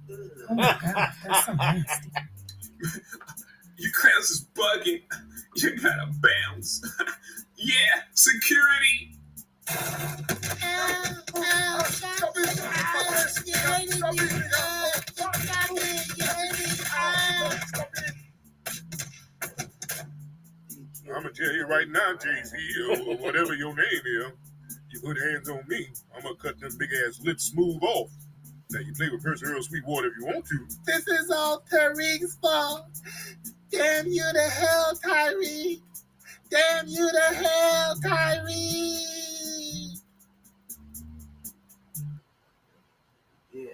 [0.48, 2.10] Oh my god, that's so nasty.
[3.76, 5.02] your crowns is bugging.
[5.56, 6.82] You gotta bounce.
[7.56, 7.74] yeah,
[8.14, 9.18] security.
[9.70, 11.04] Ow,
[11.36, 12.60] ow, stop it.
[12.62, 14.02] Ow, you're hurting me.
[14.02, 15.34] Ow, stop
[15.72, 16.18] it.
[16.18, 16.84] You're hurting me.
[16.96, 17.58] Ow.
[21.06, 22.56] I'm gonna tell you right now, Jay Z,
[22.90, 24.32] or whatever your name is,
[24.90, 28.10] you put hands on me, I'm gonna cut them big ass lips smooth off.
[28.70, 30.66] Now you play with Percy Earl Sweetwater if you want to.
[30.86, 32.86] This is all Tariq's fault.
[33.70, 35.80] Damn you to hell, Tyreek.
[36.50, 40.00] Damn you to hell, Tyreek.
[43.52, 43.64] Yeah.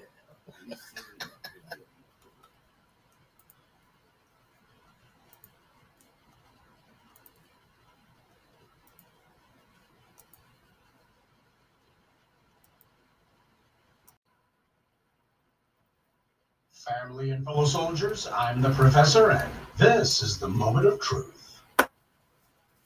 [16.98, 21.60] Family and fellow soldiers, I'm the professor, and this is the moment of truth.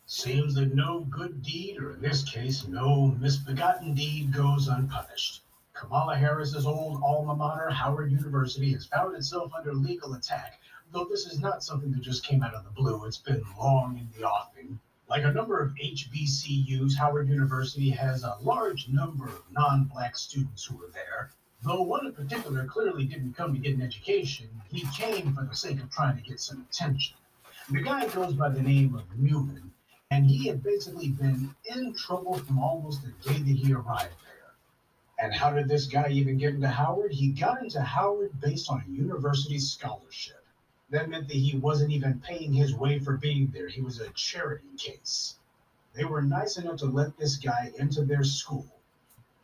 [0.04, 5.44] Seems that no good deed, or in this case, no misbegotten deed, goes unpunished.
[5.72, 10.60] Kamala Harris's old alma mater, Howard University, has found itself under legal attack,
[10.92, 13.06] though this is not something that just came out of the blue.
[13.06, 14.78] It's been long in the offing.
[15.08, 20.62] Like a number of HBCUs, Howard University has a large number of non black students
[20.62, 21.30] who are there.
[21.64, 25.56] Though one in particular clearly didn't come to get an education, he came for the
[25.56, 27.16] sake of trying to get some attention.
[27.70, 29.72] The guy goes by the name of Newman,
[30.10, 34.52] and he had basically been in trouble from almost the day that he arrived there.
[35.18, 37.12] And how did this guy even get into Howard?
[37.12, 40.44] He got into Howard based on a university scholarship.
[40.90, 43.68] That meant that he wasn't even paying his way for being there.
[43.68, 45.36] He was a charity case.
[45.94, 48.66] They were nice enough to let this guy into their school.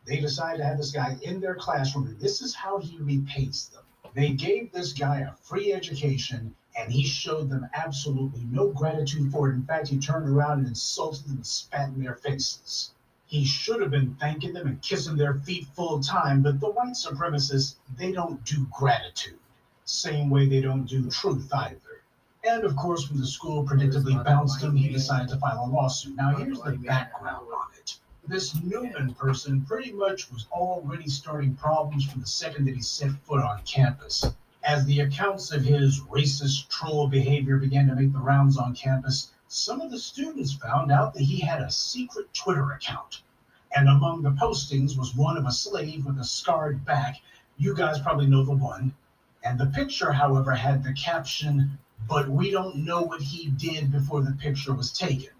[0.05, 3.69] They decided to have this guy in their classroom, and this is how he repays
[3.69, 3.83] them.
[4.13, 9.49] They gave this guy a free education, and he showed them absolutely no gratitude for
[9.49, 9.53] it.
[9.53, 12.91] In fact, he turned around and insulted them and spat in their faces.
[13.25, 16.95] He should have been thanking them and kissing their feet full time, but the white
[16.95, 19.39] supremacists, they don't do gratitude.
[19.85, 22.03] Same way they don't do truth either.
[22.43, 26.15] And of course, when the school predictably bounced him, he decided to file a lawsuit.
[26.17, 27.99] Now, here's the background on it.
[28.27, 33.11] This Newman person pretty much was already starting problems from the second that he set
[33.23, 34.23] foot on campus.
[34.63, 39.31] As the accounts of his racist troll behavior began to make the rounds on campus,
[39.47, 43.23] some of the students found out that he had a secret Twitter account.
[43.75, 47.19] And among the postings was one of a slave with a scarred back.
[47.57, 48.93] You guys probably know the one.
[49.43, 54.21] And the picture, however, had the caption, But we don't know what he did before
[54.21, 55.33] the picture was taken.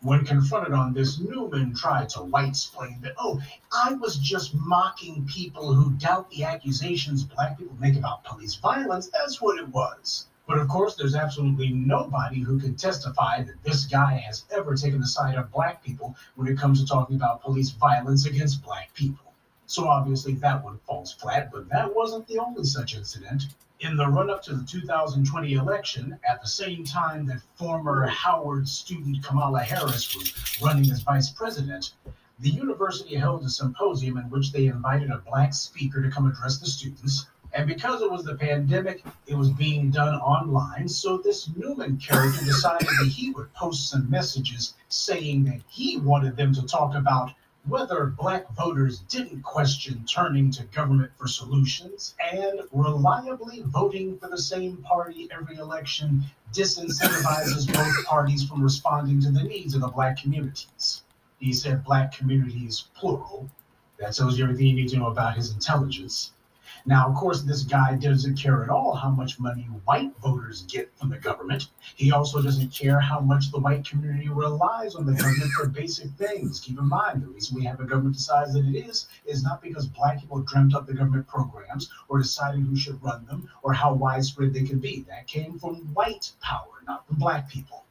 [0.00, 3.42] When confronted on this, Newman tried to white explain that, oh,
[3.72, 9.08] I was just mocking people who doubt the accusations black people make about police violence.
[9.08, 10.28] That's what it was.
[10.46, 15.00] But of course, there's absolutely nobody who can testify that this guy has ever taken
[15.00, 18.94] the side of black people when it comes to talking about police violence against black
[18.94, 19.34] people.
[19.66, 23.46] So obviously that one falls flat, but that wasn't the only such incident.
[23.80, 28.68] In the run up to the 2020 election, at the same time that former Howard
[28.68, 31.92] student Kamala Harris was running as vice president,
[32.40, 36.58] the university held a symposium in which they invited a black speaker to come address
[36.58, 37.26] the students.
[37.52, 40.88] And because it was the pandemic, it was being done online.
[40.88, 46.36] So this Newman character decided that he would post some messages saying that he wanted
[46.36, 47.30] them to talk about
[47.68, 54.38] whether black voters didn't question turning to government for solutions and reliably voting for the
[54.38, 56.22] same party every election
[56.54, 61.02] disincentivizes both parties from responding to the needs of the black communities.
[61.38, 63.50] He said black communities, plural.
[63.98, 66.32] That tells you everything you need to know about his intelligence.
[66.86, 70.90] Now, of course, this guy doesn't care at all how much money white voters get
[70.96, 71.68] from the government.
[71.96, 76.10] He also doesn't care how much the white community relies on the government for basic
[76.12, 76.60] things.
[76.60, 79.42] Keep in mind, the reason we have a government the size that it is is
[79.42, 83.48] not because black people dreamt up the government programs or decided who should run them
[83.62, 85.04] or how widespread they could be.
[85.08, 87.84] That came from white power, not from black people.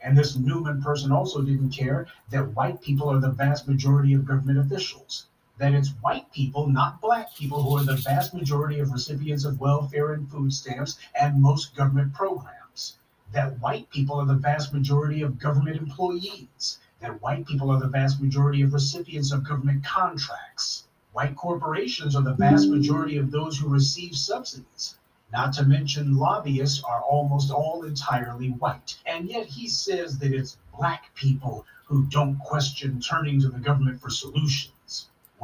[0.00, 4.24] And this Newman person also didn't care that white people are the vast majority of
[4.24, 5.26] government officials
[5.56, 9.60] that it's white people, not black people, who are the vast majority of recipients of
[9.60, 12.96] welfare and food stamps and most government programs.
[13.32, 16.80] That white people are the vast majority of government employees.
[17.00, 20.84] That white people are the vast majority of recipients of government contracts.
[21.12, 24.96] White corporations are the vast majority of those who receive subsidies.
[25.32, 28.98] Not to mention, lobbyists are almost all entirely white.
[29.06, 34.00] And yet he says that it's black people who don't question turning to the government
[34.00, 34.73] for solutions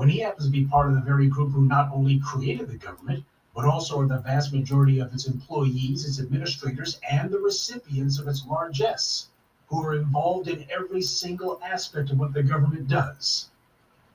[0.01, 2.78] when he happens to be part of the very group who not only created the
[2.78, 3.22] government,
[3.55, 8.26] but also are the vast majority of its employees, its administrators, and the recipients of
[8.26, 9.28] its largesse,
[9.66, 13.51] who are involved in every single aspect of what the government does.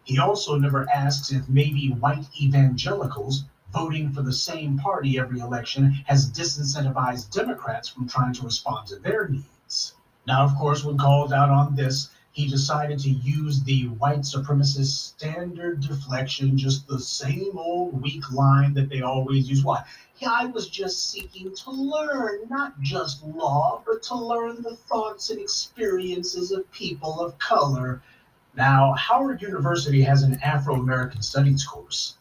[0.04, 5.92] He also never asks if maybe white evangelicals voting for the same party every election
[6.08, 9.94] has disincentivized Democrats from trying to respond to their needs.
[10.26, 14.92] Now, of course, when called out on this, he decided to use the white supremacist
[14.92, 19.64] standard deflection, just the same old weak line that they always use.
[19.64, 19.86] Why?
[20.18, 25.30] Yeah, I was just seeking to learn not just law, but to learn the thoughts
[25.30, 28.02] and experiences of people of color.
[28.54, 32.18] Now, Howard University has an Afro American Studies course.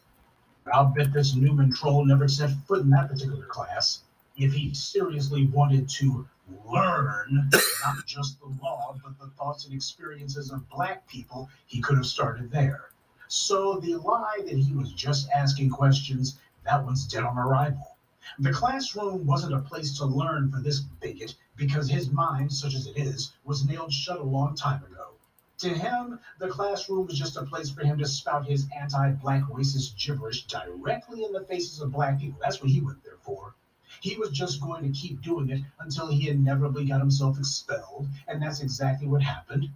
[0.73, 4.03] I'll bet this Newman troll never set foot in that particular class.
[4.37, 6.25] If he seriously wanted to
[6.65, 7.49] learn
[7.83, 12.05] not just the law, but the thoughts and experiences of black people, he could have
[12.05, 12.91] started there.
[13.27, 17.97] So the lie that he was just asking questions, that one's dead on arrival.
[18.39, 22.87] The classroom wasn't a place to learn for this bigot because his mind, such as
[22.87, 25.11] it is, was nailed shut a long time ago.
[25.59, 29.43] To him, the classroom was just a place for him to spout his anti black
[29.43, 32.39] racist gibberish directly in the faces of black people.
[32.41, 33.55] That's what he went there for.
[34.01, 38.41] He was just going to keep doing it until he inevitably got himself expelled, and
[38.41, 39.69] that's exactly what happened.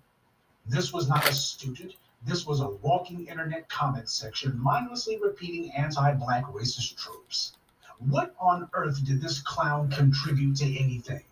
[0.65, 1.95] This was not a student.
[2.25, 7.53] This was a walking internet comment section mindlessly repeating anti black racist tropes.
[7.99, 11.23] What on earth did this clown contribute to anything?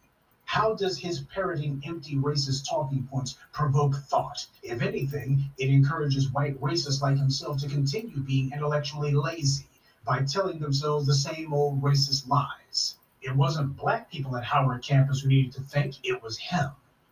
[0.46, 4.48] How does his parroting empty racist talking points provoke thought?
[4.64, 9.67] If anything, it encourages white racists like himself to continue being intellectually lazy
[10.08, 12.96] by telling themselves the same old racist lies.
[13.22, 16.72] It wasn't black people at Howard campus who needed to think, it was him.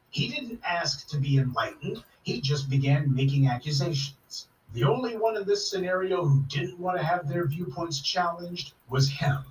[0.09, 4.47] He didn't ask to be enlightened, he just began making accusations.
[4.73, 9.09] The only one in this scenario who didn't want to have their viewpoints challenged was
[9.09, 9.43] him.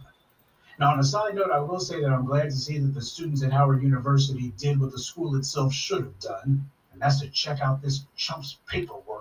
[0.79, 3.03] Now, on a side note, I will say that I'm glad to see that the
[3.03, 7.29] students at Howard University did what the school itself should have done, and that's to
[7.29, 9.14] check out this chump's paperwork.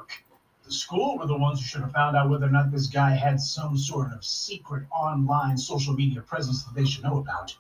[0.66, 3.12] The school were the ones who should have found out whether or not this guy
[3.12, 7.56] had some sort of secret online social media presence that they should know about.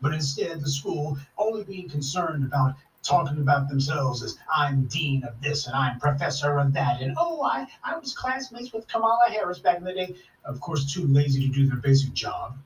[0.00, 5.40] But instead, the school, only being concerned about talking about themselves as I'm dean of
[5.40, 9.58] this and I'm professor of that, and oh, I, I was classmates with Kamala Harris
[9.58, 12.56] back in the day, of course, too lazy to do their basic job.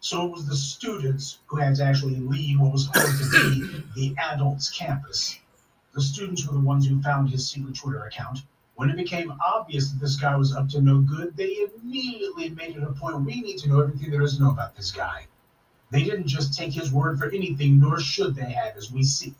[0.00, 3.84] So it was the students who had to actually leave what was supposed to be
[3.94, 5.38] the adults' campus.
[5.94, 8.40] The students were the ones who found his secret Twitter account.
[8.74, 12.76] When it became obvious that this guy was up to no good, they immediately made
[12.76, 15.26] it a point we need to know everything there is to know about this guy.
[15.90, 19.34] They didn't just take his word for anything, nor should they have, as we see.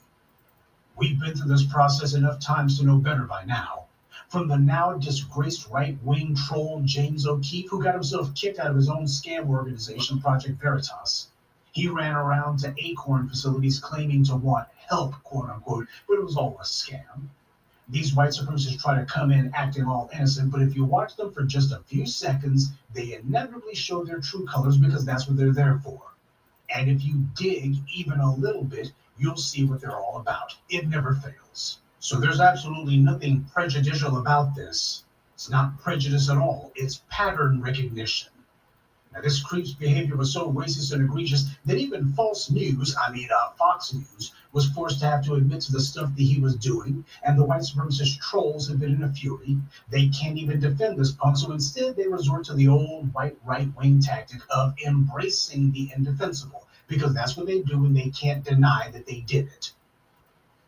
[0.96, 3.86] We've been through this process enough times to know better by now.
[4.28, 8.76] From the now disgraced right wing troll James O'Keefe, who got himself kicked out of
[8.76, 11.28] his own scam organization, Project Veritas.
[11.72, 16.36] He ran around to Acorn facilities claiming to want help, quote unquote, but it was
[16.36, 17.30] all a scam.
[17.92, 21.30] These white supremacists try to come in acting all innocent, but if you watch them
[21.30, 25.52] for just a few seconds, they inevitably show their true colors because that's what they're
[25.52, 26.00] there for.
[26.74, 30.56] And if you dig even a little bit, you'll see what they're all about.
[30.70, 31.80] It never fails.
[32.00, 35.04] So there's absolutely nothing prejudicial about this.
[35.34, 38.31] It's not prejudice at all, it's pattern recognition.
[39.14, 43.28] Now, this creep's behavior was so racist and egregious that even false news, I mean,
[43.34, 46.56] uh, Fox News, was forced to have to admit to the stuff that he was
[46.56, 49.58] doing, and the white supremacist trolls have been in a fury.
[49.90, 53.68] They can't even defend this punk, so instead they resort to the old white right
[53.76, 58.90] wing tactic of embracing the indefensible, because that's what they do and they can't deny
[58.92, 59.72] that they did it.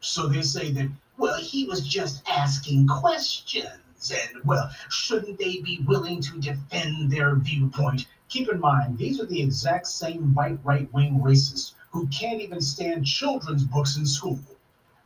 [0.01, 3.81] So they say that, well, he was just asking questions.
[4.11, 8.07] And, well, shouldn't they be willing to defend their viewpoint?
[8.35, 12.61] Keep in mind, these are the exact same white right wing racists who can't even
[12.61, 14.41] stand children's books in school.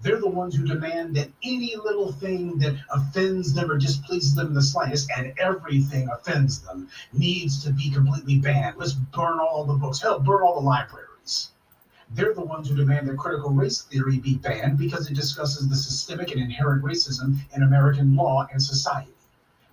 [0.00, 4.54] They're the ones who demand that any little thing that offends them or displeases them
[4.54, 8.78] the slightest, and everything offends them, needs to be completely banned.
[8.78, 10.00] Let's burn all the books.
[10.00, 11.50] Hell, burn all the libraries.
[12.08, 15.76] They're the ones who demand that critical race theory be banned because it discusses the
[15.76, 19.12] systemic and inherent racism in American law and society.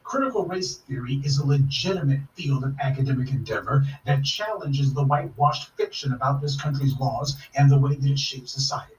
[0.05, 6.13] Critical race theory is a legitimate field of academic endeavor that challenges the whitewashed fiction
[6.13, 8.93] about this country's laws and the way that it shapes society.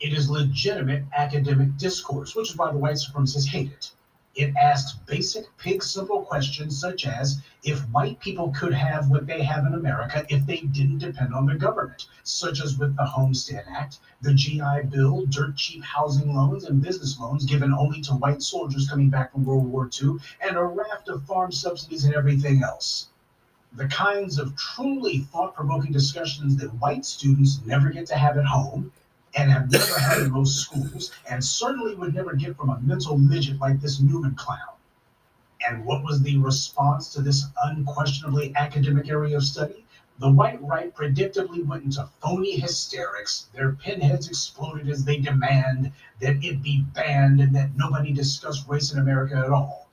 [0.00, 3.92] It is legitimate academic discourse, which is why the white supremacists hate it.
[4.38, 9.42] It asks basic, pig simple questions such as if white people could have what they
[9.42, 13.64] have in America if they didn't depend on the government, such as with the Homestead
[13.66, 18.42] Act, the GI Bill, dirt cheap housing loans, and business loans given only to white
[18.42, 22.62] soldiers coming back from World War II, and a raft of farm subsidies and everything
[22.62, 23.08] else.
[23.72, 28.44] The kinds of truly thought provoking discussions that white students never get to have at
[28.44, 28.92] home
[29.36, 33.18] and have never had in most schools, and certainly would never get from a mental
[33.18, 34.76] midget like this Newman clown.
[35.68, 39.84] And what was the response to this unquestionably academic area of study?
[40.18, 43.48] The white right predictably went into phony hysterics.
[43.52, 48.92] Their pinheads exploded as they demand that it be banned and that nobody discuss race
[48.92, 49.90] in America at all.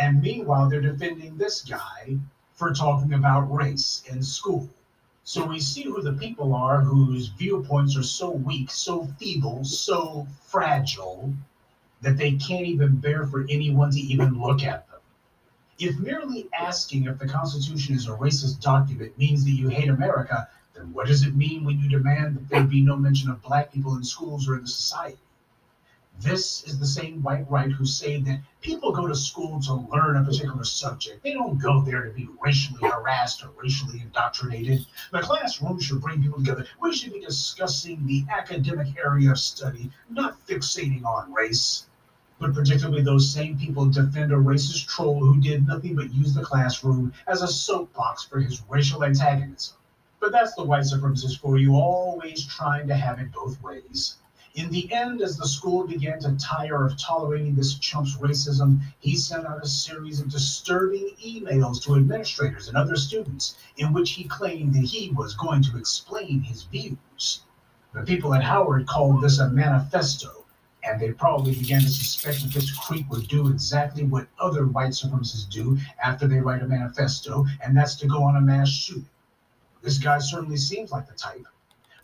[0.00, 2.18] And meanwhile, they're defending this guy
[2.54, 4.68] for talking about race in school.
[5.28, 10.24] So we see who the people are whose viewpoints are so weak, so feeble, so
[10.40, 11.34] fragile
[12.00, 15.00] that they can't even bear for anyone to even look at them.
[15.80, 20.48] If merely asking if the Constitution is a racist document means that you hate America,
[20.76, 23.72] then what does it mean when you demand that there be no mention of black
[23.72, 25.18] people in schools or in the society?
[26.18, 30.16] This is the same white right who say that people go to school to learn
[30.16, 31.22] a particular subject.
[31.22, 34.86] They don't go there to be racially harassed or racially indoctrinated.
[35.12, 36.66] The classroom should bring people together.
[36.80, 41.86] We should be discussing the academic area of study, not fixating on race.
[42.38, 46.42] But particularly those same people defend a racist troll who did nothing but use the
[46.42, 49.76] classroom as a soapbox for his racial antagonism.
[50.18, 54.16] But that's the white supremacist for you, always trying to have it both ways.
[54.56, 59.14] In the end, as the school began to tire of tolerating this chump's racism, he
[59.14, 64.24] sent out a series of disturbing emails to administrators and other students in which he
[64.24, 67.42] claimed that he was going to explain his views.
[67.92, 70.46] The people at Howard called this a manifesto,
[70.82, 74.92] and they probably began to suspect that this creep would do exactly what other white
[74.92, 79.10] supremacists do after they write a manifesto, and that's to go on a mass shooting.
[79.82, 81.46] This guy certainly seems like the type.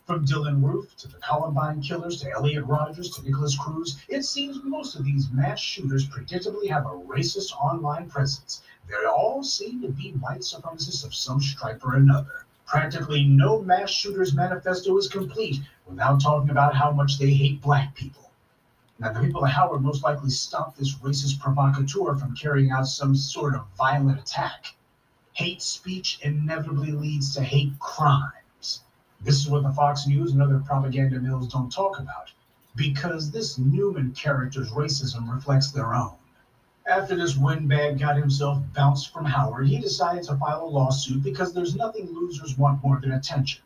[0.05, 4.61] From Dylann Roof to the Columbine killers to Elliot Rogers to Nikolas Cruz, it seems
[4.61, 8.63] most of these mass shooters predictably have a racist online presence.
[8.89, 12.45] They all seem to be white supremacists of some stripe or another.
[12.65, 17.95] Practically no mass shooter's manifesto is complete without talking about how much they hate black
[17.95, 18.29] people.
[18.99, 23.15] Now, the people at Howard most likely stopped this racist provocateur from carrying out some
[23.15, 24.75] sort of violent attack.
[25.31, 28.33] Hate speech inevitably leads to hate crime.
[29.23, 32.31] This is what the Fox News and other propaganda mills don't talk about,
[32.75, 36.11] because this Newman character's racism reflects their own.
[36.85, 41.53] After this windbag got himself bounced from Howard, he decided to file a lawsuit because
[41.53, 43.61] there's nothing losers want more than attention.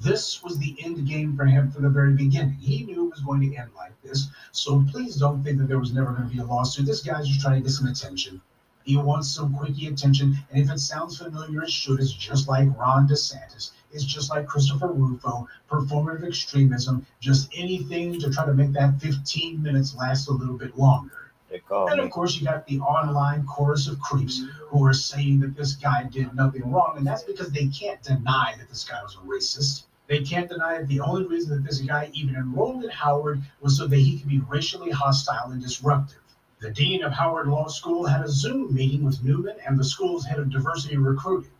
[0.00, 2.54] This was the end game for him from the very beginning.
[2.54, 5.78] He knew it was going to end like this, so please don't think that there
[5.78, 6.86] was never going to be a lawsuit.
[6.86, 8.40] This guy's just trying to get some attention.
[8.82, 12.00] He wants some quickie attention, and if it sounds familiar, it should.
[12.00, 13.70] It's just like Ron DeSantis.
[13.90, 19.62] It's just like Christopher Rufo, performative extremism, just anything to try to make that 15
[19.62, 21.32] minutes last a little bit longer.
[21.70, 25.72] And of course, you got the online chorus of creeps who are saying that this
[25.72, 29.26] guy did nothing wrong, and that's because they can't deny that this guy was a
[29.26, 29.84] racist.
[30.08, 33.78] They can't deny that the only reason that this guy even enrolled at Howard was
[33.78, 36.20] so that he could be racially hostile and disruptive.
[36.60, 40.26] The dean of Howard Law School had a Zoom meeting with Newman and the school's
[40.26, 41.52] head of diversity recruiting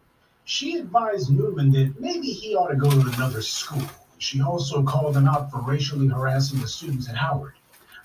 [0.49, 3.83] she advised Newman that maybe he ought to go to another school.
[4.17, 7.53] She also called him out for racially harassing the students at Howard.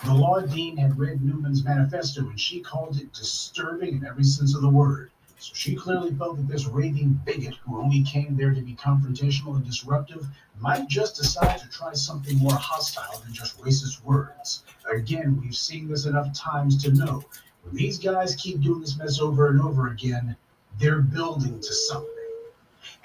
[0.03, 4.57] The law dean had read Newman's manifesto and she called it disturbing in every sense
[4.57, 5.11] of the word.
[5.39, 9.55] So she clearly felt that this raving bigot who only came there to be confrontational
[9.55, 10.27] and disruptive
[10.59, 14.63] might just decide to try something more hostile than just racist words.
[14.93, 17.23] Again, we've seen this enough times to know
[17.61, 20.35] when these guys keep doing this mess over and over again,
[20.77, 22.12] they're building to something.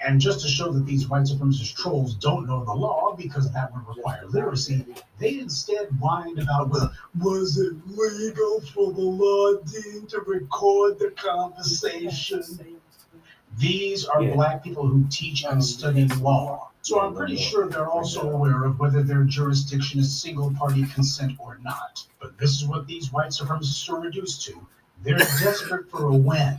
[0.01, 3.73] And just to show that these white supremacist trolls don't know the law because that
[3.73, 4.85] would require literacy,
[5.17, 11.11] they instead whine about, well, was it legal for the law dean to record the
[11.11, 12.43] conversation?
[13.57, 16.69] These are black people who teach and study law.
[16.81, 21.33] So I'm pretty sure they're also aware of whether their jurisdiction is single party consent
[21.37, 22.05] or not.
[22.21, 24.65] But this is what these white supremacists are reduced to.
[25.03, 26.57] They're desperate for a win.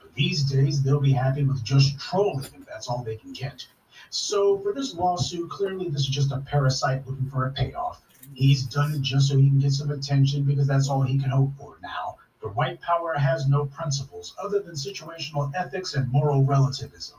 [0.00, 3.66] But These days, they'll be happy with just trolling that's all they can get.
[4.08, 8.00] So, for this lawsuit, clearly this is just a parasite looking for a payoff.
[8.34, 11.30] He's done it just so he can get some attention because that's all he can
[11.30, 12.16] hope for now.
[12.40, 17.18] But white power has no principles other than situational ethics and moral relativism.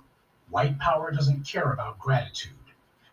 [0.50, 2.54] White power doesn't care about gratitude.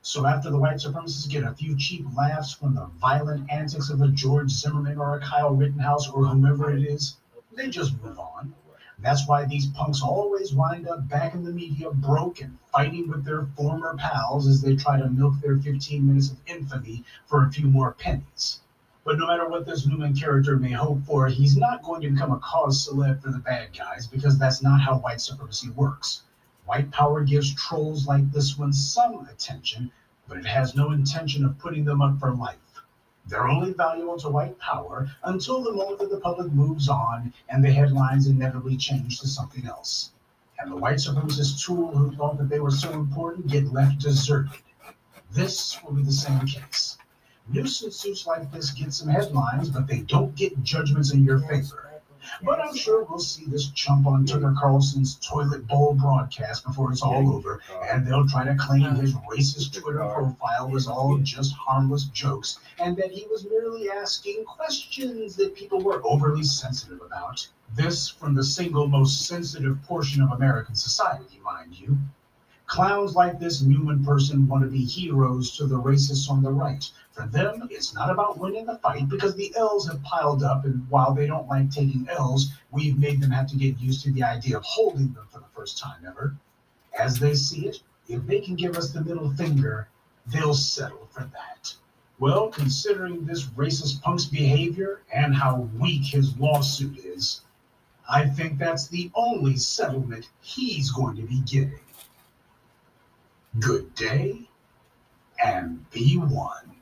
[0.03, 4.01] So after the white supremacists get a few cheap laughs from the violent antics of
[4.01, 7.17] a George Zimmerman or a Kyle Rittenhouse or whomever it is,
[7.53, 8.55] they just move on.
[9.03, 13.25] That's why these punks always wind up back in the media broke and fighting with
[13.25, 17.51] their former pals as they try to milk their 15 minutes of infamy for a
[17.51, 18.61] few more pennies.
[19.03, 22.31] But no matter what this Newman character may hope for, he's not going to become
[22.31, 26.23] a cause celeb for the bad guys because that's not how white supremacy works.
[26.67, 29.91] White power gives trolls like this one some attention,
[30.29, 32.59] but it has no intention of putting them up for life.
[33.31, 37.65] They're only valuable to white power until the moment that the public moves on and
[37.65, 40.11] the headlines inevitably change to something else.
[40.59, 44.61] And the white supremacist tool who thought that they were so important get left deserted.
[45.31, 46.99] This will be the same case.
[47.49, 51.90] Nuisance suits like this get some headlines, but they don't get judgments in your favor.
[52.43, 57.03] But I'm sure we'll see this chump on Tucker Carlson's toilet bowl broadcast before it's
[57.03, 57.61] all over,
[57.91, 62.97] and they'll try to claim his racist Twitter profile was all just harmless jokes, and
[62.97, 67.49] that he was merely asking questions that people were overly sensitive about.
[67.75, 71.99] This from the single most sensitive portion of American society, mind you.
[72.71, 76.89] Clowns like this Newman person want to be heroes to the racists on the right.
[77.11, 80.89] For them, it's not about winning the fight because the L's have piled up, and
[80.89, 84.23] while they don't like taking L's, we've made them have to get used to the
[84.23, 86.37] idea of holding them for the first time ever.
[86.97, 89.89] As they see it, if they can give us the middle finger,
[90.29, 91.75] they'll settle for that.
[92.21, 97.41] Well, considering this racist punk's behavior and how weak his lawsuit is,
[98.09, 101.81] I think that's the only settlement he's going to be getting.
[103.59, 104.49] Good day
[105.43, 106.77] and be one.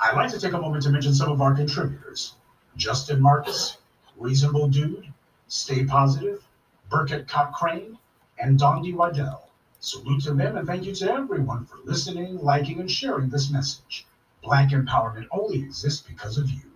[0.00, 2.34] I'd like to take a moment to mention some of our contributors
[2.76, 3.78] Justin Marcus,
[4.16, 5.14] Reasonable Dude,
[5.46, 6.44] Stay Positive,
[6.90, 7.96] Burkett Cochrane,
[8.40, 9.50] and Dondi Waddell.
[9.78, 14.04] Salute to them and thank you to everyone for listening, liking, and sharing this message.
[14.42, 16.73] Black empowerment only exists because of you.